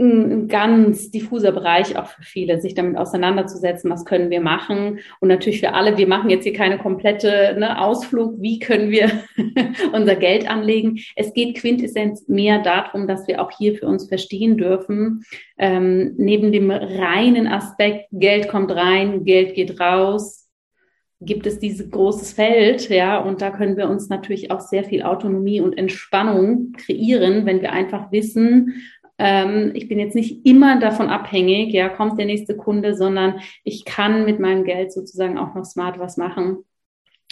[0.00, 5.00] ein ganz diffuser Bereich auch für viele, sich damit auseinanderzusetzen, was können wir machen.
[5.18, 9.10] Und natürlich für alle, wir machen jetzt hier keine komplette ne, Ausflug, wie können wir
[9.92, 11.00] unser Geld anlegen.
[11.16, 15.24] Es geht Quintessenz mehr darum, dass wir auch hier für uns verstehen dürfen,
[15.58, 20.48] ähm, neben dem reinen Aspekt, Geld kommt rein, Geld geht raus,
[21.20, 25.02] gibt es dieses großes Feld, ja, und da können wir uns natürlich auch sehr viel
[25.02, 28.80] Autonomie und Entspannung kreieren, wenn wir einfach wissen,
[29.18, 33.84] ähm, ich bin jetzt nicht immer davon abhängig, ja, kommt der nächste Kunde, sondern ich
[33.84, 36.64] kann mit meinem Geld sozusagen auch noch smart was machen.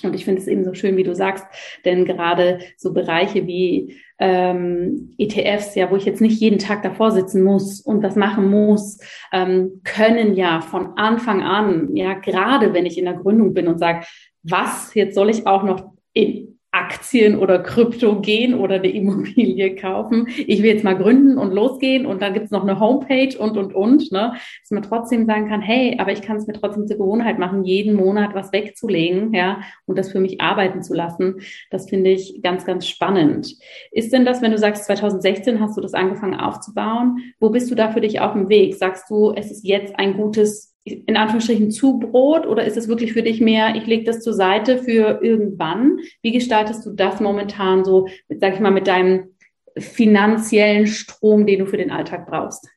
[0.02, 1.46] Und ich finde es eben so schön, wie du sagst,
[1.86, 7.12] denn gerade so Bereiche wie ähm, ETFs, ja, wo ich jetzt nicht jeden Tag davor
[7.12, 8.98] sitzen muss und was machen muss,
[9.32, 13.78] ähm, können ja von Anfang an, ja, gerade wenn ich in der Gründung bin und
[13.78, 14.04] sage,
[14.42, 20.28] was, jetzt soll ich auch noch in Aktien oder Krypto gehen oder eine Immobilie kaufen.
[20.28, 23.56] Ich will jetzt mal gründen und losgehen und dann gibt es noch eine Homepage und,
[23.56, 24.34] und, und, ne?
[24.60, 27.64] dass man trotzdem sagen kann, hey, aber ich kann es mir trotzdem zur Gewohnheit machen,
[27.64, 31.40] jeden Monat was wegzulegen, ja, und das für mich arbeiten zu lassen.
[31.70, 33.56] Das finde ich ganz, ganz spannend.
[33.90, 37.74] Ist denn das, wenn du sagst, 2016 hast du das angefangen aufzubauen, wo bist du
[37.74, 38.74] da für dich auf dem Weg?
[38.74, 43.22] Sagst du, es ist jetzt ein gutes in Anführungsstrichen Zubrot oder ist es wirklich für
[43.22, 45.98] dich mehr, ich lege das zur Seite für irgendwann?
[46.22, 49.34] Wie gestaltest du das momentan so, sag ich mal, mit deinem
[49.76, 52.68] finanziellen Strom, den du für den Alltag brauchst?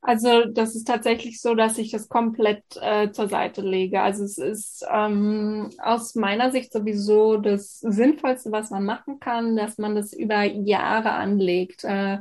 [0.00, 4.00] Also das ist tatsächlich so, dass ich das komplett äh, zur Seite lege.
[4.00, 9.76] Also es ist ähm, aus meiner Sicht sowieso das Sinnvollste, was man machen kann, dass
[9.76, 11.82] man das über Jahre anlegt.
[11.82, 12.18] Äh,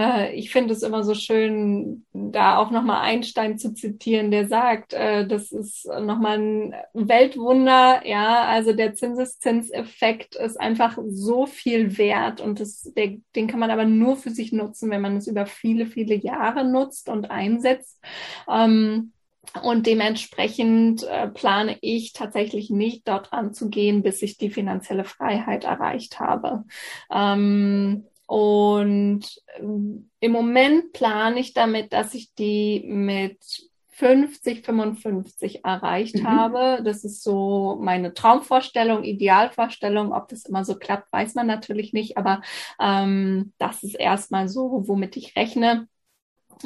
[0.00, 4.94] äh, ich finde es immer so schön, da auch nochmal Einstein zu zitieren, der sagt,
[4.94, 12.40] äh, das ist nochmal ein Weltwunder, ja, also der Zinseszinseffekt ist einfach so viel wert
[12.40, 15.44] und das, der, den kann man aber nur für sich nutzen, wenn man es über
[15.44, 18.00] viele, viele Jahre nutzt und einsetzt.
[18.48, 19.12] Ähm,
[19.62, 26.20] und dementsprechend äh, plane ich tatsächlich nicht dort anzugehen, bis ich die finanzielle Freiheit erreicht
[26.20, 26.64] habe.
[27.10, 29.22] Ähm, und
[29.56, 33.42] ähm, im Moment plane ich damit, dass ich die mit
[33.88, 36.28] 50, 55 erreicht mhm.
[36.28, 36.80] habe.
[36.84, 40.12] Das ist so meine Traumvorstellung, Idealvorstellung.
[40.12, 42.40] Ob das immer so klappt, weiß man natürlich nicht, aber
[42.80, 45.88] ähm, das ist erstmal so, womit ich rechne.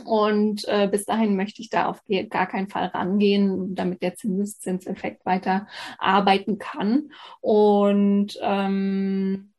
[0.04, 5.24] Und äh, bis dahin möchte ich da auf gar keinen Fall rangehen, damit der Zinseszinseffekt
[5.24, 7.10] weiter arbeiten kann.
[7.40, 9.54] Und ähm,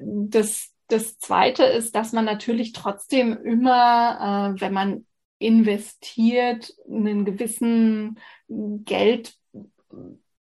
[0.00, 5.06] das das Zweite ist, dass man natürlich trotzdem immer, äh, wenn man
[5.38, 8.18] investiert, einen gewissen
[8.48, 9.34] Geld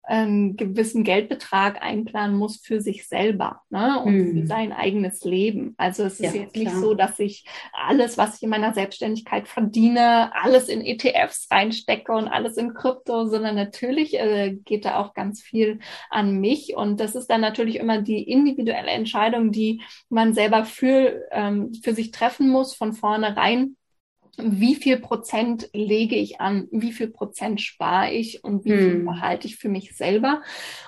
[0.07, 4.02] einen gewissen Geldbetrag einplanen muss für sich selber ne?
[4.02, 4.40] und mhm.
[4.40, 5.74] für sein eigenes Leben.
[5.78, 6.80] Also es ist ja, jetzt nicht klar.
[6.80, 12.28] so, dass ich alles, was ich in meiner Selbstständigkeit verdiene, alles in ETFs reinstecke und
[12.28, 15.78] alles in Krypto, sondern natürlich äh, geht da auch ganz viel
[16.11, 16.76] an mich.
[16.76, 19.80] Und das ist dann natürlich immer die individuelle Entscheidung, die
[20.11, 23.76] man selber für, ähm, für sich treffen muss von vornherein
[24.39, 29.05] wie viel Prozent lege ich an, wie viel Prozent spare ich und wie viel hm.
[29.05, 30.43] behalte ich für mich selber.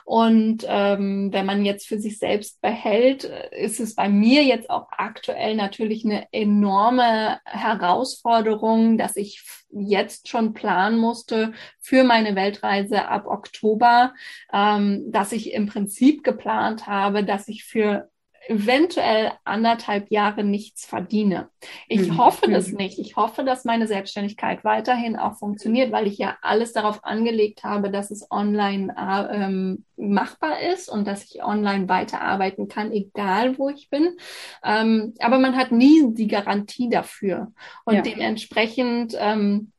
[0.04, 4.88] Und ähm, wenn man jetzt für sich selbst behält, ist es bei mir jetzt auch
[4.90, 13.26] aktuell natürlich eine enorme Herausforderung, dass ich jetzt schon planen musste für meine Weltreise ab
[13.26, 14.14] Oktober,
[14.52, 18.08] ähm, dass ich im Prinzip geplant habe, dass ich für
[18.48, 21.48] eventuell anderthalb Jahre nichts verdiene.
[21.88, 22.18] Ich mhm.
[22.18, 22.78] hoffe das mhm.
[22.78, 22.98] nicht.
[22.98, 27.90] Ich hoffe, dass meine Selbstständigkeit weiterhin auch funktioniert, weil ich ja alles darauf angelegt habe,
[27.90, 33.68] dass es online äh, ähm, machbar ist und dass ich online weiterarbeiten kann, egal wo
[33.68, 34.16] ich bin.
[34.64, 37.52] Ähm, aber man hat nie die Garantie dafür.
[37.84, 38.02] Und ja.
[38.02, 39.72] dementsprechend ähm,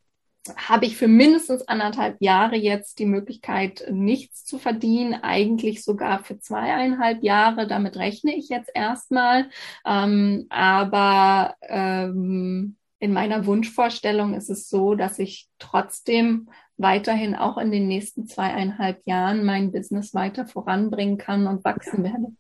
[0.56, 6.40] habe ich für mindestens anderthalb Jahre jetzt die Möglichkeit, nichts zu verdienen, eigentlich sogar für
[6.40, 7.68] zweieinhalb Jahre.
[7.68, 9.50] Damit rechne ich jetzt erstmal.
[9.86, 17.72] Ähm, aber ähm, in meiner Wunschvorstellung ist es so, dass ich trotzdem weiterhin auch in
[17.72, 22.34] den nächsten zweieinhalb Jahren mein Business weiter voranbringen kann und wachsen werde.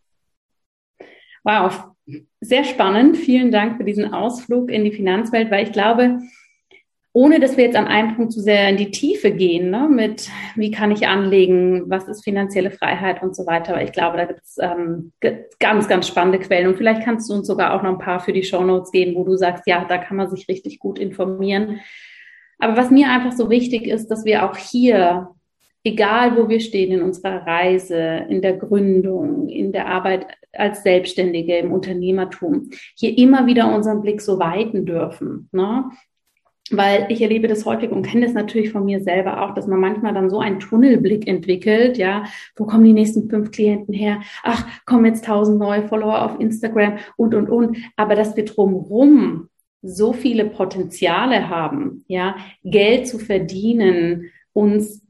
[1.44, 1.92] Wow,
[2.42, 3.18] sehr spannend.
[3.18, 6.20] Vielen Dank für diesen Ausflug in die Finanzwelt, weil ich glaube,
[7.18, 10.30] ohne dass wir jetzt an einem Punkt zu sehr in die Tiefe gehen, ne, mit
[10.56, 13.74] wie kann ich anlegen, was ist finanzielle Freiheit und so weiter.
[13.74, 15.14] Aber ich glaube, da gibt es ähm,
[15.58, 16.68] ganz, ganz spannende Quellen.
[16.68, 19.16] Und vielleicht kannst du uns sogar auch noch ein paar für die Show Notes geben,
[19.16, 21.80] wo du sagst, ja, da kann man sich richtig gut informieren.
[22.60, 25.30] Aber was mir einfach so wichtig ist, dass wir auch hier
[25.84, 31.58] egal wo wir stehen in unserer Reise, in der Gründung, in der Arbeit als Selbstständige
[31.58, 35.48] im Unternehmertum, hier immer wieder unseren Blick so weiten dürfen.
[35.54, 35.86] Ne?
[36.72, 39.80] Weil ich erlebe das häufig und kenne das natürlich von mir selber auch, dass man
[39.80, 42.26] manchmal dann so einen Tunnelblick entwickelt, ja,
[42.58, 44.22] wo kommen die nächsten fünf Klienten her?
[44.44, 47.78] Ach, kommen jetzt tausend neue Follower auf Instagram und, und, und.
[47.96, 49.48] Aber dass wir drumherum
[49.82, 55.08] so viele Potenziale haben, ja, Geld zu verdienen, uns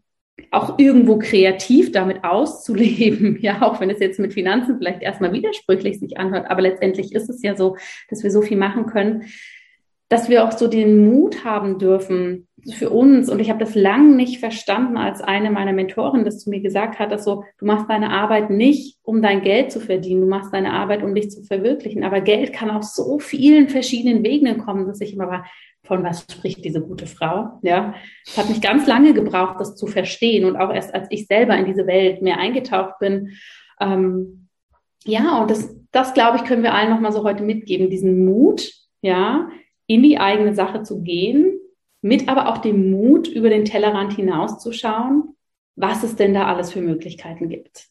[0.51, 5.99] auch irgendwo kreativ damit auszuleben, ja, auch wenn es jetzt mit Finanzen vielleicht erstmal widersprüchlich
[5.99, 7.78] sich anhört, aber letztendlich ist es ja so,
[8.10, 9.24] dass wir so viel machen können,
[10.10, 13.30] dass wir auch so den Mut haben dürfen für uns.
[13.30, 16.99] Und ich habe das lang nicht verstanden, als eine meiner Mentoren das zu mir gesagt
[16.99, 20.53] hat, dass so, du machst deine Arbeit nicht, um dein Geld zu verdienen, du machst
[20.53, 22.03] deine Arbeit, um dich zu verwirklichen.
[22.03, 25.45] Aber Geld kann auf so vielen verschiedenen Wegen kommen, dass ich immer war,
[25.84, 27.60] von was spricht diese gute Frau?
[27.62, 27.93] Ja,
[28.26, 31.55] es hat mich ganz lange gebraucht, das zu verstehen und auch erst als ich selber
[31.58, 33.32] in diese Welt mehr eingetaucht bin.
[33.80, 34.49] Ähm,
[35.05, 38.70] ja, und das, das glaube ich, können wir allen nochmal so heute mitgeben, diesen Mut,
[39.01, 39.49] ja,
[39.88, 41.59] in die eigene Sache zu gehen,
[42.01, 45.35] mit aber auch dem Mut, über den Tellerrand hinauszuschauen,
[45.75, 47.88] was es denn da alles für Möglichkeiten gibt.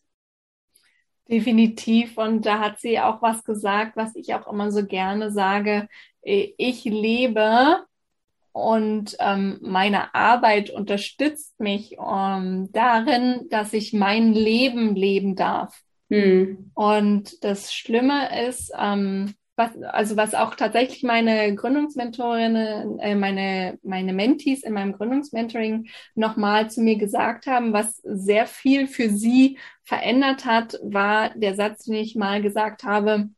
[1.29, 2.19] Definitiv.
[2.19, 5.89] Und da hat sie auch was gesagt, was ich auch immer so gerne sage.
[6.23, 7.85] Ich lebe
[8.53, 15.83] und ähm, meine Arbeit unterstützt mich ähm, darin, dass ich mein Leben leben darf.
[16.09, 16.71] Hm.
[16.75, 24.13] Und das Schlimme ist, ähm, was, also was auch tatsächlich meine Gründungsmentorinnen, äh, meine, meine
[24.13, 30.45] Mentees in meinem Gründungsmentoring nochmal zu mir gesagt haben, was sehr viel für sie verändert
[30.45, 33.31] hat, war der Satz, den ich mal gesagt habe,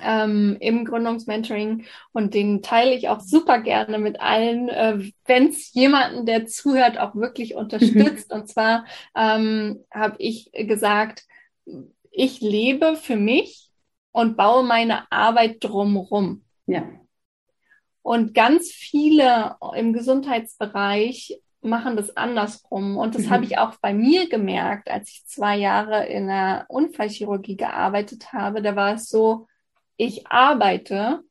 [0.00, 5.74] ähm, im Gründungsmentoring und den teile ich auch super gerne mit allen, äh, wenn es
[5.74, 8.30] jemanden, der zuhört, auch wirklich unterstützt.
[8.30, 8.40] Mhm.
[8.40, 11.24] Und zwar ähm, habe ich gesagt,
[12.10, 13.71] ich lebe für mich
[14.12, 16.44] und baue meine Arbeit drumrum.
[16.66, 16.84] Ja.
[18.02, 22.96] Und ganz viele im Gesundheitsbereich machen das andersrum.
[22.96, 23.30] Und das mhm.
[23.30, 28.62] habe ich auch bei mir gemerkt, als ich zwei Jahre in der Unfallchirurgie gearbeitet habe.
[28.62, 29.46] Da war es so,
[29.96, 31.22] ich arbeite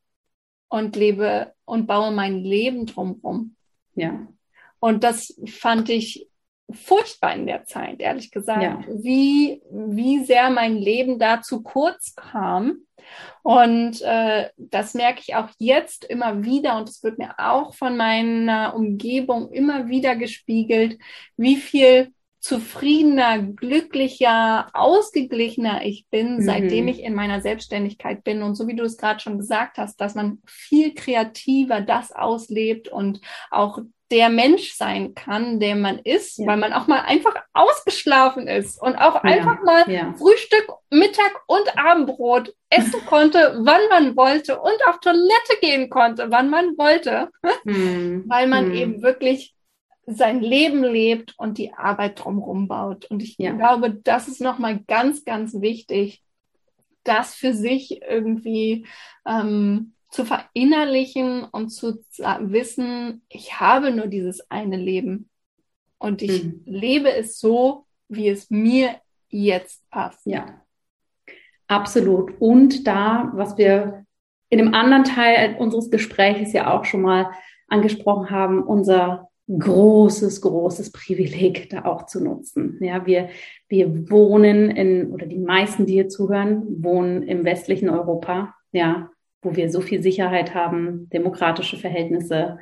[0.69, 3.55] und lebe und baue mein Leben drumrum.
[3.93, 4.27] Ja.
[4.79, 6.30] Und das fand ich
[6.73, 8.83] furchtbar in der Zeit, ehrlich gesagt, ja.
[8.87, 12.79] wie, wie sehr mein Leben da zu kurz kam.
[13.43, 17.97] Und äh, das merke ich auch jetzt immer wieder und es wird mir auch von
[17.97, 20.99] meiner Umgebung immer wieder gespiegelt,
[21.35, 26.41] wie viel zufriedener, glücklicher, ausgeglichener ich bin, mhm.
[26.41, 28.41] seitdem ich in meiner Selbstständigkeit bin.
[28.41, 32.87] Und so wie du es gerade schon gesagt hast, dass man viel kreativer das auslebt
[32.87, 33.79] und auch
[34.11, 36.47] der Mensch sein kann, der man ist, ja.
[36.47, 39.21] weil man auch mal einfach ausgeschlafen ist und auch ja.
[39.21, 40.13] einfach mal ja.
[40.17, 46.49] Frühstück, Mittag und Abendbrot essen konnte, wann man wollte und auf Toilette gehen konnte, wann
[46.49, 47.29] man wollte,
[47.63, 48.25] hm.
[48.27, 48.73] weil man hm.
[48.73, 49.55] eben wirklich
[50.05, 53.05] sein Leben lebt und die Arbeit drumherum baut.
[53.05, 56.21] Und ich glaube, das ist nochmal ganz, ganz wichtig,
[57.03, 58.85] das für sich irgendwie
[59.25, 62.03] ähm, zu verinnerlichen und zu
[62.41, 65.29] wissen, ich habe nur dieses eine Leben
[65.97, 66.61] und ich mhm.
[66.65, 68.95] lebe es so, wie es mir
[69.29, 70.25] jetzt passt.
[70.25, 70.61] Ja,
[71.67, 72.33] absolut.
[72.39, 74.05] Und da, was wir
[74.49, 77.31] in dem anderen Teil unseres Gesprächs ja auch schon mal
[77.69, 82.77] angesprochen haben, unser großes, großes Privileg da auch zu nutzen.
[82.81, 83.29] Ja, wir,
[83.69, 88.53] wir wohnen in, oder die meisten, die hier zuhören, wohnen im westlichen Europa.
[88.73, 89.09] Ja,
[89.41, 92.59] wo wir so viel Sicherheit haben, demokratische Verhältnisse,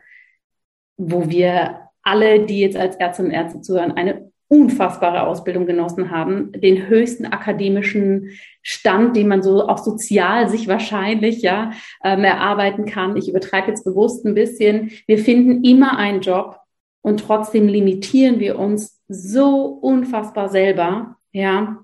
[0.97, 6.51] wo wir alle, die jetzt als Ärztinnen und Ärzte zuhören, eine unfassbare Ausbildung genossen haben,
[6.53, 8.31] den höchsten akademischen
[8.63, 11.71] Stand, den man so auch sozial sich wahrscheinlich ja
[12.03, 13.15] ähm, erarbeiten kann.
[13.15, 14.91] Ich übertreibe jetzt bewusst ein bisschen.
[15.05, 16.57] Wir finden immer einen Job
[17.01, 21.83] und trotzdem limitieren wir uns so unfassbar selber, ja.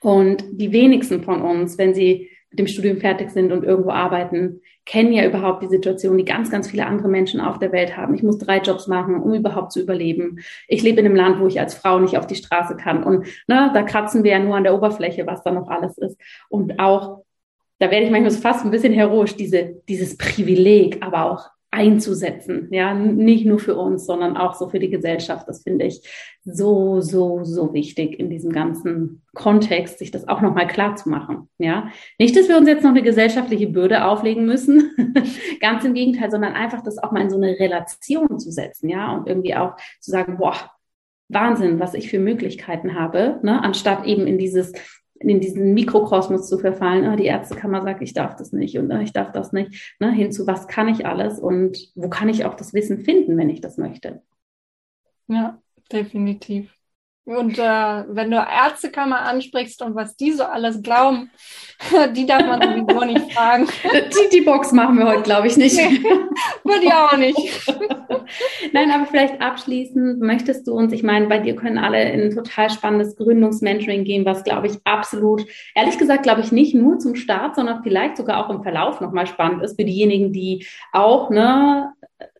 [0.00, 5.12] Und die wenigsten von uns, wenn sie dem Studium fertig sind und irgendwo arbeiten, kennen
[5.12, 8.14] ja überhaupt die Situation, die ganz, ganz viele andere Menschen auf der Welt haben.
[8.14, 10.40] Ich muss drei Jobs machen, um überhaupt zu überleben.
[10.66, 13.04] Ich lebe in einem Land, wo ich als Frau nicht auf die Straße kann.
[13.04, 16.18] Und ne, da kratzen wir ja nur an der Oberfläche, was da noch alles ist.
[16.48, 17.22] Und auch,
[17.78, 22.68] da werde ich manchmal fast ein bisschen heroisch, diese, dieses Privileg, aber auch einzusetzen.
[22.72, 25.46] Ja, nicht nur für uns, sondern auch so für die Gesellschaft.
[25.46, 26.02] Das finde ich
[26.44, 31.48] so, so, so wichtig in diesem ganzen Kontext, sich das auch nochmal klar zu machen.
[31.58, 34.90] Ja, nicht, dass wir uns jetzt noch eine gesellschaftliche Bürde auflegen müssen.
[35.60, 38.88] Ganz im Gegenteil, sondern einfach das auch mal in so eine Relation zu setzen.
[38.88, 40.56] Ja, und irgendwie auch zu sagen, boah,
[41.28, 43.62] Wahnsinn, was ich für Möglichkeiten habe, ne?
[43.62, 44.72] anstatt eben in dieses
[45.20, 49.02] in diesen Mikrokosmos zu verfallen, ah, die Ärztekammer sagt, ich darf das nicht und ah,
[49.02, 50.10] ich darf das nicht, ne?
[50.12, 53.60] hinzu, was kann ich alles und wo kann ich auch das Wissen finden, wenn ich
[53.60, 54.22] das möchte.
[55.28, 55.60] Ja,
[55.92, 56.74] definitiv.
[57.24, 61.30] Und äh, wenn du Ärztekammer ansprichst und was die so alles glauben,
[62.16, 63.68] die darf man sowieso nicht fragen.
[63.92, 65.76] Die, die Box machen wir heute, glaube ich, nicht.
[65.76, 66.02] Nee,
[66.64, 67.74] würde ich auch nicht.
[68.72, 72.34] Nein, aber vielleicht abschließend möchtest du uns, ich meine, bei dir können alle in ein
[72.34, 75.44] total spannendes Gründungsmentoring gehen, was, glaube ich, absolut,
[75.74, 79.26] ehrlich gesagt, glaube ich, nicht nur zum Start, sondern vielleicht sogar auch im Verlauf nochmal
[79.26, 81.92] spannend ist für diejenigen, die auch ne,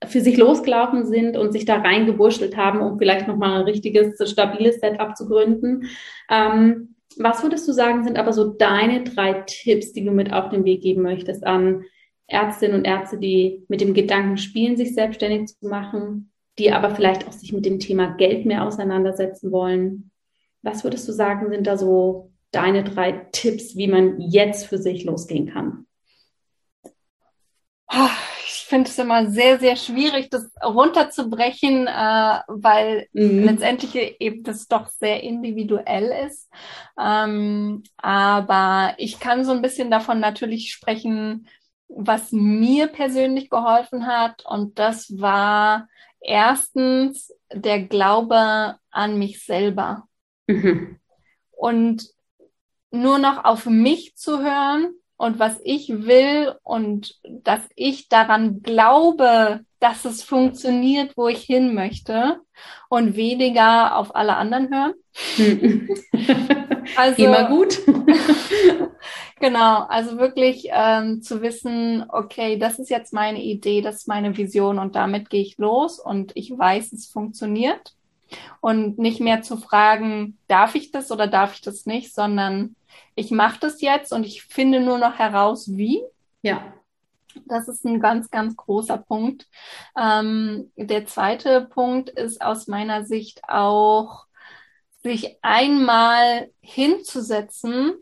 [0.06, 4.80] für sich losgelaufen sind und sich da reingeburschtelt haben, um vielleicht nochmal ein richtiges, stabiles
[4.80, 5.88] Setup zu gründen.
[6.30, 10.50] Ähm, was würdest du sagen, sind aber so deine drei Tipps, die du mit auf
[10.50, 11.84] den Weg geben möchtest an
[12.26, 17.26] Ärztinnen und Ärzte, die mit dem Gedanken spielen, sich selbstständig zu machen, die aber vielleicht
[17.26, 20.10] auch sich mit dem Thema Geld mehr auseinandersetzen wollen?
[20.62, 25.04] Was würdest du sagen, sind da so deine drei Tipps, wie man jetzt für sich
[25.04, 25.86] losgehen kann?
[28.70, 33.42] Finde es immer sehr, sehr schwierig, das runterzubrechen, äh, weil mhm.
[33.42, 36.48] letztendlich eben das doch sehr individuell ist.
[36.96, 41.48] Ähm, aber ich kann so ein bisschen davon natürlich sprechen,
[41.88, 44.46] was mir persönlich geholfen hat.
[44.46, 45.88] Und das war
[46.20, 50.04] erstens der Glaube an mich selber.
[50.46, 51.00] Mhm.
[51.50, 52.08] Und
[52.92, 59.60] nur noch auf mich zu hören und was ich will und dass ich daran glaube,
[59.78, 62.40] dass es funktioniert, wo ich hin möchte
[62.88, 64.94] und weniger auf alle anderen hören.
[66.96, 67.80] also immer gut.
[69.40, 74.38] genau, also wirklich ähm, zu wissen, okay, das ist jetzt meine Idee, das ist meine
[74.38, 77.92] Vision und damit gehe ich los und ich weiß, es funktioniert.
[78.60, 82.76] Und nicht mehr zu fragen, darf ich das oder darf ich das nicht, sondern
[83.14, 86.02] ich mache das jetzt und ich finde nur noch heraus, wie.
[86.42, 86.74] Ja.
[87.46, 89.46] Das ist ein ganz, ganz großer Punkt.
[89.96, 94.26] Ähm, der zweite Punkt ist aus meiner Sicht auch,
[95.02, 97.94] sich einmal hinzusetzen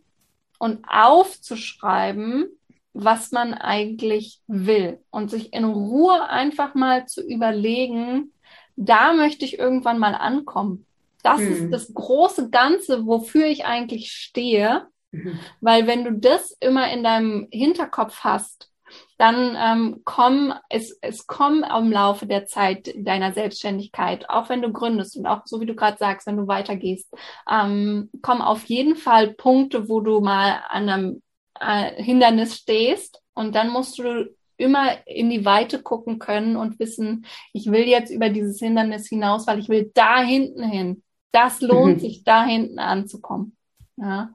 [0.59, 2.49] und aufzuschreiben,
[2.93, 8.33] was man eigentlich will und sich in Ruhe einfach mal zu überlegen,
[8.79, 10.87] da möchte ich irgendwann mal ankommen.
[11.23, 11.53] Das hm.
[11.53, 14.87] ist das große Ganze, wofür ich eigentlich stehe.
[15.11, 15.39] Mhm.
[15.61, 18.71] Weil wenn du das immer in deinem Hinterkopf hast,
[19.19, 24.73] dann ähm, kommen es, es kommen im Laufe der Zeit deiner Selbstständigkeit, auch wenn du
[24.73, 27.13] gründest und auch so wie du gerade sagst, wenn du weitergehst,
[27.51, 31.23] ähm, kommen auf jeden Fall Punkte, wo du mal an einem
[31.61, 37.25] äh, Hindernis stehst und dann musst du immer in die Weite gucken können und wissen,
[37.53, 41.03] ich will jetzt über dieses Hindernis hinaus, weil ich will da hinten hin.
[41.33, 42.01] Das lohnt mhm.
[42.01, 43.57] sich, da hinten anzukommen.
[43.97, 44.33] Ja,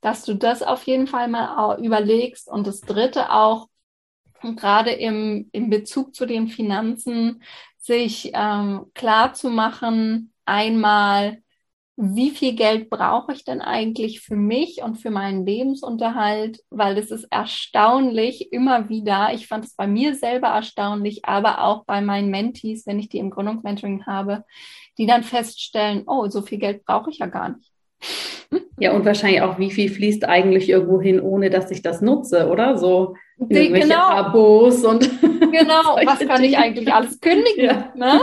[0.00, 2.48] dass du das auf jeden Fall mal überlegst.
[2.48, 3.68] Und das dritte auch,
[4.42, 7.42] gerade im, im Bezug zu den Finanzen,
[7.78, 11.42] sich ähm, klar zu machen, einmal,
[11.96, 16.60] wie viel Geld brauche ich denn eigentlich für mich und für meinen Lebensunterhalt?
[16.68, 19.30] Weil es ist erstaunlich immer wieder.
[19.32, 23.18] Ich fand es bei mir selber erstaunlich, aber auch bei meinen Mentees, wenn ich die
[23.18, 24.44] im Gründungsmentoring habe,
[24.98, 27.72] die dann feststellen, oh, so viel Geld brauche ich ja gar nicht.
[28.78, 32.48] Ja, und wahrscheinlich auch, wie viel fließt eigentlich irgendwo hin, ohne dass ich das nutze,
[32.48, 32.76] oder?
[32.76, 34.08] So irgendwelche genau.
[34.08, 35.10] Abos und.
[35.46, 37.64] Genau, was kann ich eigentlich alles kündigen?
[37.64, 37.92] Ja.
[37.94, 38.22] Ne?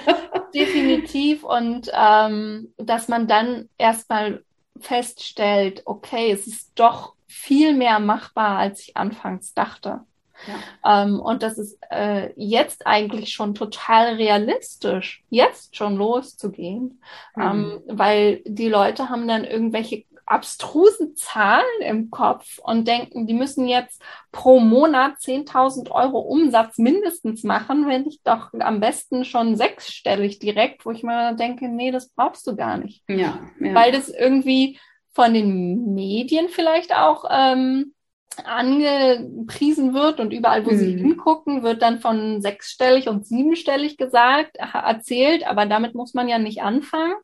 [0.54, 1.44] Definitiv.
[1.44, 4.42] Und ähm, dass man dann erstmal
[4.80, 10.00] feststellt, okay, es ist doch viel mehr machbar, als ich anfangs dachte.
[10.46, 11.04] Ja.
[11.04, 17.00] Ähm, und das ist äh, jetzt eigentlich schon total realistisch, jetzt schon loszugehen,
[17.36, 17.42] mhm.
[17.42, 23.66] ähm, weil die Leute haben dann irgendwelche abstrusen Zahlen im Kopf und denken, die müssen
[23.66, 30.38] jetzt pro Monat 10.000 Euro Umsatz mindestens machen, wenn ich doch am besten schon sechsstellig
[30.38, 33.02] direkt, wo ich mir denke, nee, das brauchst du gar nicht.
[33.08, 33.74] Ja, ja.
[33.74, 34.78] Weil das irgendwie
[35.12, 37.94] von den Medien vielleicht auch ähm,
[38.38, 40.76] angepriesen wird und überall, wo mhm.
[40.76, 46.38] sie hingucken, wird dann von sechsstellig und siebenstellig gesagt, erzählt, aber damit muss man ja
[46.38, 47.14] nicht anfangen.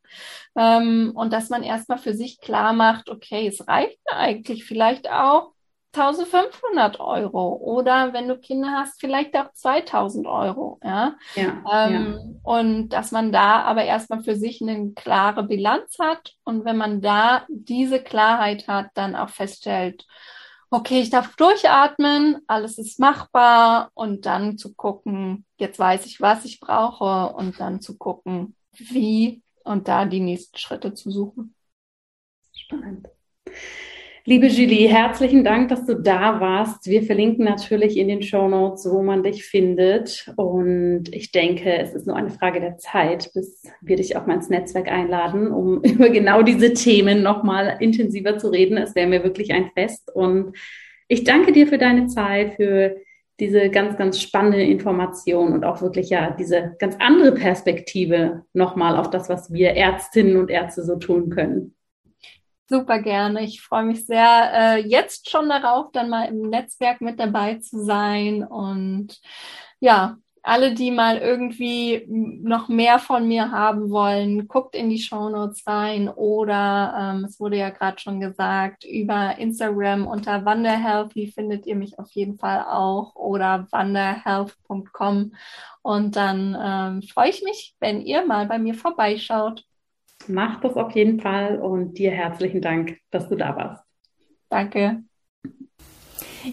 [0.56, 5.10] Ähm, und dass man erstmal für sich klar macht, okay, es reicht mir eigentlich vielleicht
[5.10, 5.52] auch
[5.94, 10.78] 1500 Euro oder wenn du Kinder hast, vielleicht auch 2000 Euro.
[10.82, 11.16] Ja?
[11.34, 12.18] Ja, ähm, ja.
[12.42, 17.00] Und dass man da aber erstmal für sich eine klare Bilanz hat und wenn man
[17.00, 20.04] da diese Klarheit hat, dann auch feststellt,
[20.70, 26.44] okay, ich darf durchatmen, alles ist machbar und dann zu gucken, jetzt weiß ich, was
[26.44, 31.54] ich brauche und dann zu gucken, wie und da die nächsten Schritte zu suchen.
[32.52, 33.08] Spannend.
[34.28, 36.86] Liebe Julie, herzlichen Dank, dass du da warst.
[36.86, 40.30] Wir verlinken natürlich in den Show Notes, wo man dich findet.
[40.36, 44.34] Und ich denke, es ist nur eine Frage der Zeit, bis wir dich auch mal
[44.34, 48.76] ins Netzwerk einladen, um über genau diese Themen nochmal intensiver zu reden.
[48.76, 50.14] Es wäre mir wirklich ein Fest.
[50.14, 50.54] Und
[51.08, 52.96] ich danke dir für deine Zeit, für
[53.40, 59.08] diese ganz, ganz spannende Information und auch wirklich ja diese ganz andere Perspektive nochmal auf
[59.08, 61.77] das, was wir Ärztinnen und Ärzte so tun können.
[62.70, 63.44] Super gerne.
[63.44, 67.82] Ich freue mich sehr äh, jetzt schon darauf, dann mal im Netzwerk mit dabei zu
[67.82, 68.44] sein.
[68.44, 69.20] Und
[69.80, 75.28] ja, alle, die mal irgendwie noch mehr von mir haben wollen, guckt in die Show
[75.28, 81.66] Notes rein oder ähm, es wurde ja gerade schon gesagt, über Instagram unter Wanderhealthy findet
[81.66, 85.32] ihr mich auf jeden Fall auch oder wanderhealth.com
[85.82, 89.67] und dann ähm, freue ich mich, wenn ihr mal bei mir vorbeischaut.
[90.26, 93.84] Mach das auf jeden Fall und dir herzlichen Dank, dass du da warst.
[94.50, 95.04] Danke.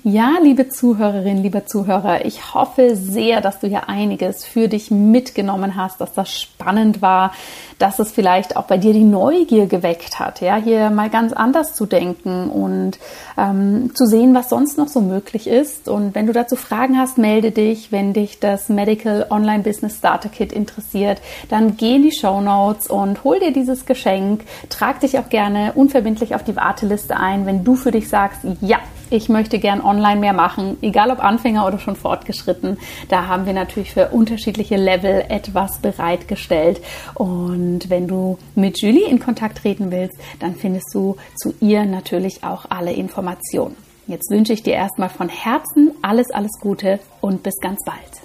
[0.04, 5.76] Ja, liebe Zuhörerinnen, lieber Zuhörer, ich hoffe sehr, dass du hier einiges für dich mitgenommen
[5.76, 7.34] hast, dass das spannend war,
[7.78, 11.74] dass es vielleicht auch bei dir die Neugier geweckt hat, ja, hier mal ganz anders
[11.74, 12.98] zu denken und
[13.38, 15.88] ähm, zu sehen, was sonst noch so möglich ist.
[15.88, 17.92] Und wenn du dazu Fragen hast, melde dich.
[17.92, 22.88] Wenn dich das Medical Online Business Starter Kit interessiert, dann geh in die Show Notes
[22.88, 24.46] und hol dir dieses Geschenk.
[24.70, 28.80] Trag dich auch gerne unverbindlich auf die Warteliste ein, wenn du für dich sagst, ja,
[29.10, 32.78] ich möchte gern online mehr machen, egal ob Anfänger oder schon fortgeschritten.
[33.10, 36.82] Da haben wir natürlich für unterschiedliche Level etwas bereitgestellt.
[37.14, 42.44] Und wenn du mit Julie in Kontakt treten willst, dann findest du zu ihr natürlich
[42.44, 43.76] auch alle Informationen.
[44.08, 48.25] Jetzt wünsche ich dir erstmal von Herzen alles, alles Gute und bis ganz bald.